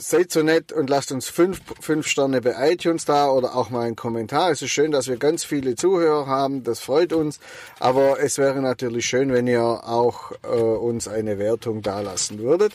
Seid 0.00 0.30
so 0.30 0.44
nett 0.44 0.70
und 0.70 0.88
lasst 0.88 1.10
uns 1.10 1.28
fünf, 1.28 1.60
fünf 1.80 2.06
Sterne 2.06 2.40
bei 2.40 2.70
iTunes 2.70 3.04
da 3.04 3.28
oder 3.30 3.56
auch 3.56 3.68
mal 3.70 3.80
einen 3.84 3.96
Kommentar. 3.96 4.52
Es 4.52 4.62
ist 4.62 4.70
schön, 4.70 4.92
dass 4.92 5.08
wir 5.08 5.16
ganz 5.16 5.42
viele 5.42 5.74
Zuhörer 5.74 6.28
haben, 6.28 6.62
das 6.62 6.78
freut 6.78 7.12
uns. 7.12 7.40
Aber 7.80 8.20
es 8.20 8.38
wäre 8.38 8.62
natürlich 8.62 9.06
schön, 9.06 9.32
wenn 9.32 9.48
ihr 9.48 9.60
auch 9.60 10.30
äh, 10.44 10.46
uns 10.46 11.08
eine 11.08 11.40
Wertung 11.40 11.82
dalassen 11.82 12.38
würdet. 12.38 12.74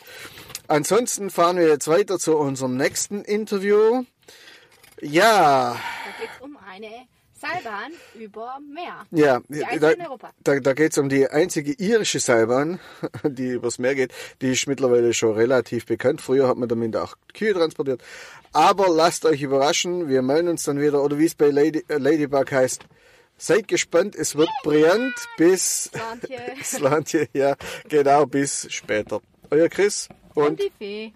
Ansonsten 0.67 1.29
fahren 1.29 1.55
wir 1.55 1.67
jetzt 1.69 1.87
weiter 1.87 2.19
zu 2.19 2.35
unserem 2.35 2.75
nächsten 2.75 3.21
Interview. 3.21 4.03
Ja, 4.99 5.75
Da 5.75 5.79
geht 6.19 6.29
es 6.35 6.41
um 6.41 6.57
eine 6.57 7.07
Seilbahn 7.43 7.91
über 8.15 8.57
Meer. 8.73 9.05
Ja, 9.11 9.41
Die 9.49 9.63
einzige 9.63 9.79
da, 9.81 9.91
in 9.91 10.01
Europa. 10.01 10.31
da, 10.43 10.59
da 10.59 10.73
geht 10.73 10.91
es 10.93 10.97
um 10.97 11.09
die 11.09 11.27
einzige 11.27 11.73
irische 11.73 12.19
Seilbahn, 12.19 12.79
die 13.23 13.49
übers 13.49 13.79
Meer 13.79 13.95
geht. 13.95 14.11
Die 14.41 14.53
ist 14.53 14.65
mittlerweile 14.67 15.13
schon 15.13 15.33
relativ 15.33 15.85
bekannt. 15.85 16.21
Früher 16.21 16.47
hat 16.47 16.57
man 16.57 16.69
damit 16.69 16.95
auch 16.95 17.15
Kühe 17.33 17.53
transportiert. 17.53 18.01
Aber 18.53 18.87
lasst 18.89 19.25
euch 19.25 19.41
überraschen, 19.41 20.07
wir 20.07 20.21
melden 20.21 20.47
uns 20.47 20.63
dann 20.63 20.79
wieder, 20.79 21.03
oder 21.03 21.17
wie 21.17 21.25
es 21.25 21.35
bei 21.35 21.49
Lady, 21.49 21.83
äh, 21.89 21.97
Ladybug 21.97 22.51
heißt, 22.51 22.85
seid 23.37 23.67
gespannt, 23.67 24.15
es 24.15 24.35
wird 24.35 24.49
brillant 24.63 25.13
bis 25.37 25.85
Slantje. 25.85 26.39
Slantje, 26.63 27.27
ja, 27.33 27.55
genau, 27.89 28.25
bis 28.25 28.67
später. 28.71 29.21
Euer 29.49 29.67
Chris 29.69 30.07
Und 30.35 30.45
und 30.47 30.59
die 30.59 30.71
Fee. 30.77 31.13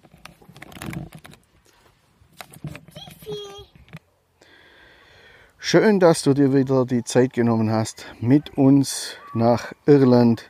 Schön, 5.69 5.99
dass 5.99 6.23
du 6.23 6.33
dir 6.33 6.53
wieder 6.53 6.85
die 6.85 7.03
Zeit 7.03 7.33
genommen 7.33 7.69
hast, 7.69 8.05
mit 8.21 8.57
uns 8.57 9.17
nach 9.33 9.73
Irland 9.85 10.49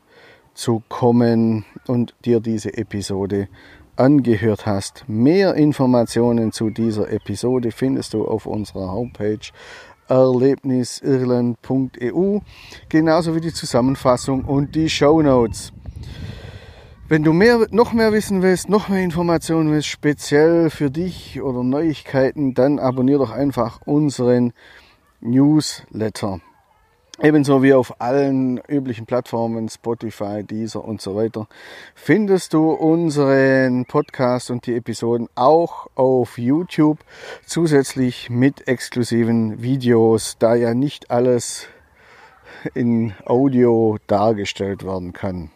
zu 0.54 0.84
kommen 0.90 1.66
und 1.88 2.14
dir 2.24 2.40
diese 2.40 2.78
Episode 2.78 3.48
angehört 3.96 4.68
hast. 4.68 5.06
Mehr 5.08 5.56
Informationen 5.56 6.52
zu 6.52 6.70
dieser 6.70 7.12
Episode 7.12 7.72
findest 7.72 8.14
du 8.14 8.28
auf 8.28 8.46
unserer 8.46 8.92
Homepage 8.92 9.40
erlebnisirland.eu, 10.08 12.40
genauso 12.88 13.36
wie 13.36 13.42
die 13.42 13.54
Zusammenfassung 13.54 14.46
und 14.46 14.76
die 14.76 14.88
Show 14.88 15.24
Notes. 15.24 15.74
Wenn 17.10 17.24
du 17.24 17.34
mehr, 17.34 17.66
noch 17.72 17.92
mehr 17.92 18.14
wissen 18.14 18.44
willst, 18.44 18.70
noch 18.70 18.88
mehr 18.88 19.04
Informationen 19.04 19.72
willst, 19.72 19.88
speziell 19.88 20.70
für 20.70 20.92
dich 20.92 21.42
oder 21.42 21.64
Neuigkeiten, 21.64 22.54
dann 22.54 22.78
abonnier 22.78 23.18
doch 23.18 23.32
einfach 23.32 23.82
unseren 23.84 24.54
Newsletter. 25.20 26.40
Ebenso 27.20 27.64
wie 27.64 27.74
auf 27.74 28.00
allen 28.00 28.60
üblichen 28.68 29.08
Plattformen, 29.08 29.70
Spotify, 29.70 30.44
Deezer 30.44 30.86
und 30.86 31.02
so 31.02 31.16
weiter, 31.16 31.48
findest 31.96 32.54
du 32.54 32.70
unseren 32.70 33.86
Podcast 33.86 34.52
und 34.52 34.68
die 34.68 34.76
Episoden 34.76 35.28
auch 35.34 35.88
auf 35.96 36.38
YouTube, 36.38 37.00
zusätzlich 37.44 38.30
mit 38.30 38.68
exklusiven 38.68 39.64
Videos, 39.64 40.38
da 40.38 40.54
ja 40.54 40.76
nicht 40.76 41.10
alles 41.10 41.68
in 42.76 43.16
Audio 43.26 43.98
dargestellt 44.06 44.86
werden 44.86 45.14
kann. 45.14 45.50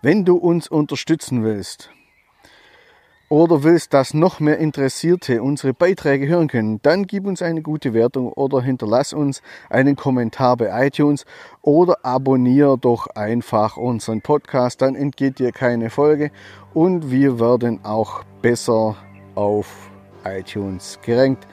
Wenn 0.00 0.24
du 0.24 0.36
uns 0.36 0.68
unterstützen 0.68 1.44
willst, 1.44 1.90
oder 3.28 3.62
willst, 3.62 3.94
dass 3.94 4.14
noch 4.14 4.40
mehr 4.40 4.58
Interessierte 4.58 5.42
unsere 5.42 5.72
Beiträge 5.72 6.28
hören 6.28 6.48
können, 6.48 6.80
dann 6.82 7.06
gib 7.06 7.26
uns 7.26 7.42
eine 7.42 7.62
gute 7.62 7.94
Wertung 7.94 8.32
oder 8.32 8.60
hinterlass 8.60 9.12
uns 9.12 9.42
einen 9.70 9.96
Kommentar 9.96 10.56
bei 10.56 10.86
iTunes 10.86 11.24
oder 11.62 12.04
abonniere 12.04 12.78
doch 12.78 13.06
einfach 13.08 13.76
unseren 13.76 14.20
Podcast, 14.20 14.82
dann 14.82 14.94
entgeht 14.94 15.38
dir 15.38 15.52
keine 15.52 15.90
Folge 15.90 16.30
und 16.74 17.10
wir 17.10 17.40
werden 17.40 17.80
auch 17.84 18.24
besser 18.42 18.96
auf 19.34 19.90
iTunes 20.24 20.98
gerankt. 21.02 21.46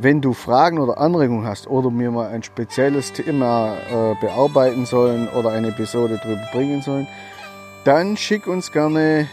Wenn 0.00 0.20
du 0.20 0.32
Fragen 0.32 0.78
oder 0.78 0.98
Anregungen 0.98 1.44
hast 1.44 1.66
oder 1.66 1.90
mir 1.90 2.12
mal 2.12 2.28
ein 2.28 2.44
spezielles 2.44 3.12
Thema 3.12 3.74
äh, 3.74 4.14
bearbeiten 4.20 4.86
sollen 4.86 5.28
oder 5.28 5.50
eine 5.50 5.68
Episode 5.68 6.20
drüber 6.22 6.48
bringen 6.52 6.82
sollen, 6.82 7.08
dann 7.84 8.16
schick 8.16 8.46
uns 8.46 8.70
gerne 8.70 9.26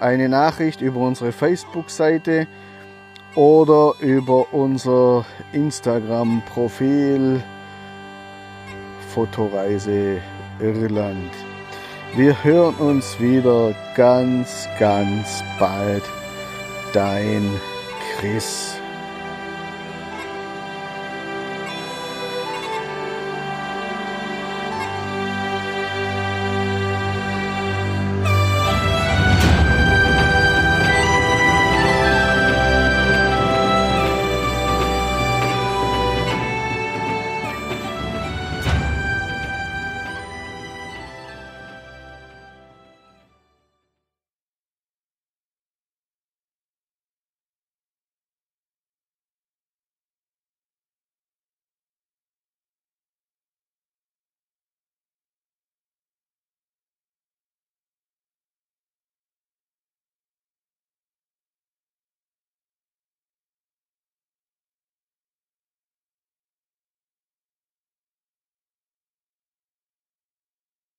eine 0.00 0.28
Nachricht 0.28 0.80
über 0.80 1.00
unsere 1.00 1.32
Facebook-Seite 1.32 2.46
oder 3.34 3.94
über 4.00 4.52
unser 4.52 5.24
Instagram-Profil 5.52 7.42
Fotoreise 9.14 10.20
Irland. 10.60 11.30
Wir 12.16 12.44
hören 12.44 12.74
uns 12.76 13.18
wieder 13.18 13.74
ganz, 13.96 14.68
ganz 14.78 15.42
bald. 15.58 16.02
Dein 16.92 17.48
Chris. 18.18 18.76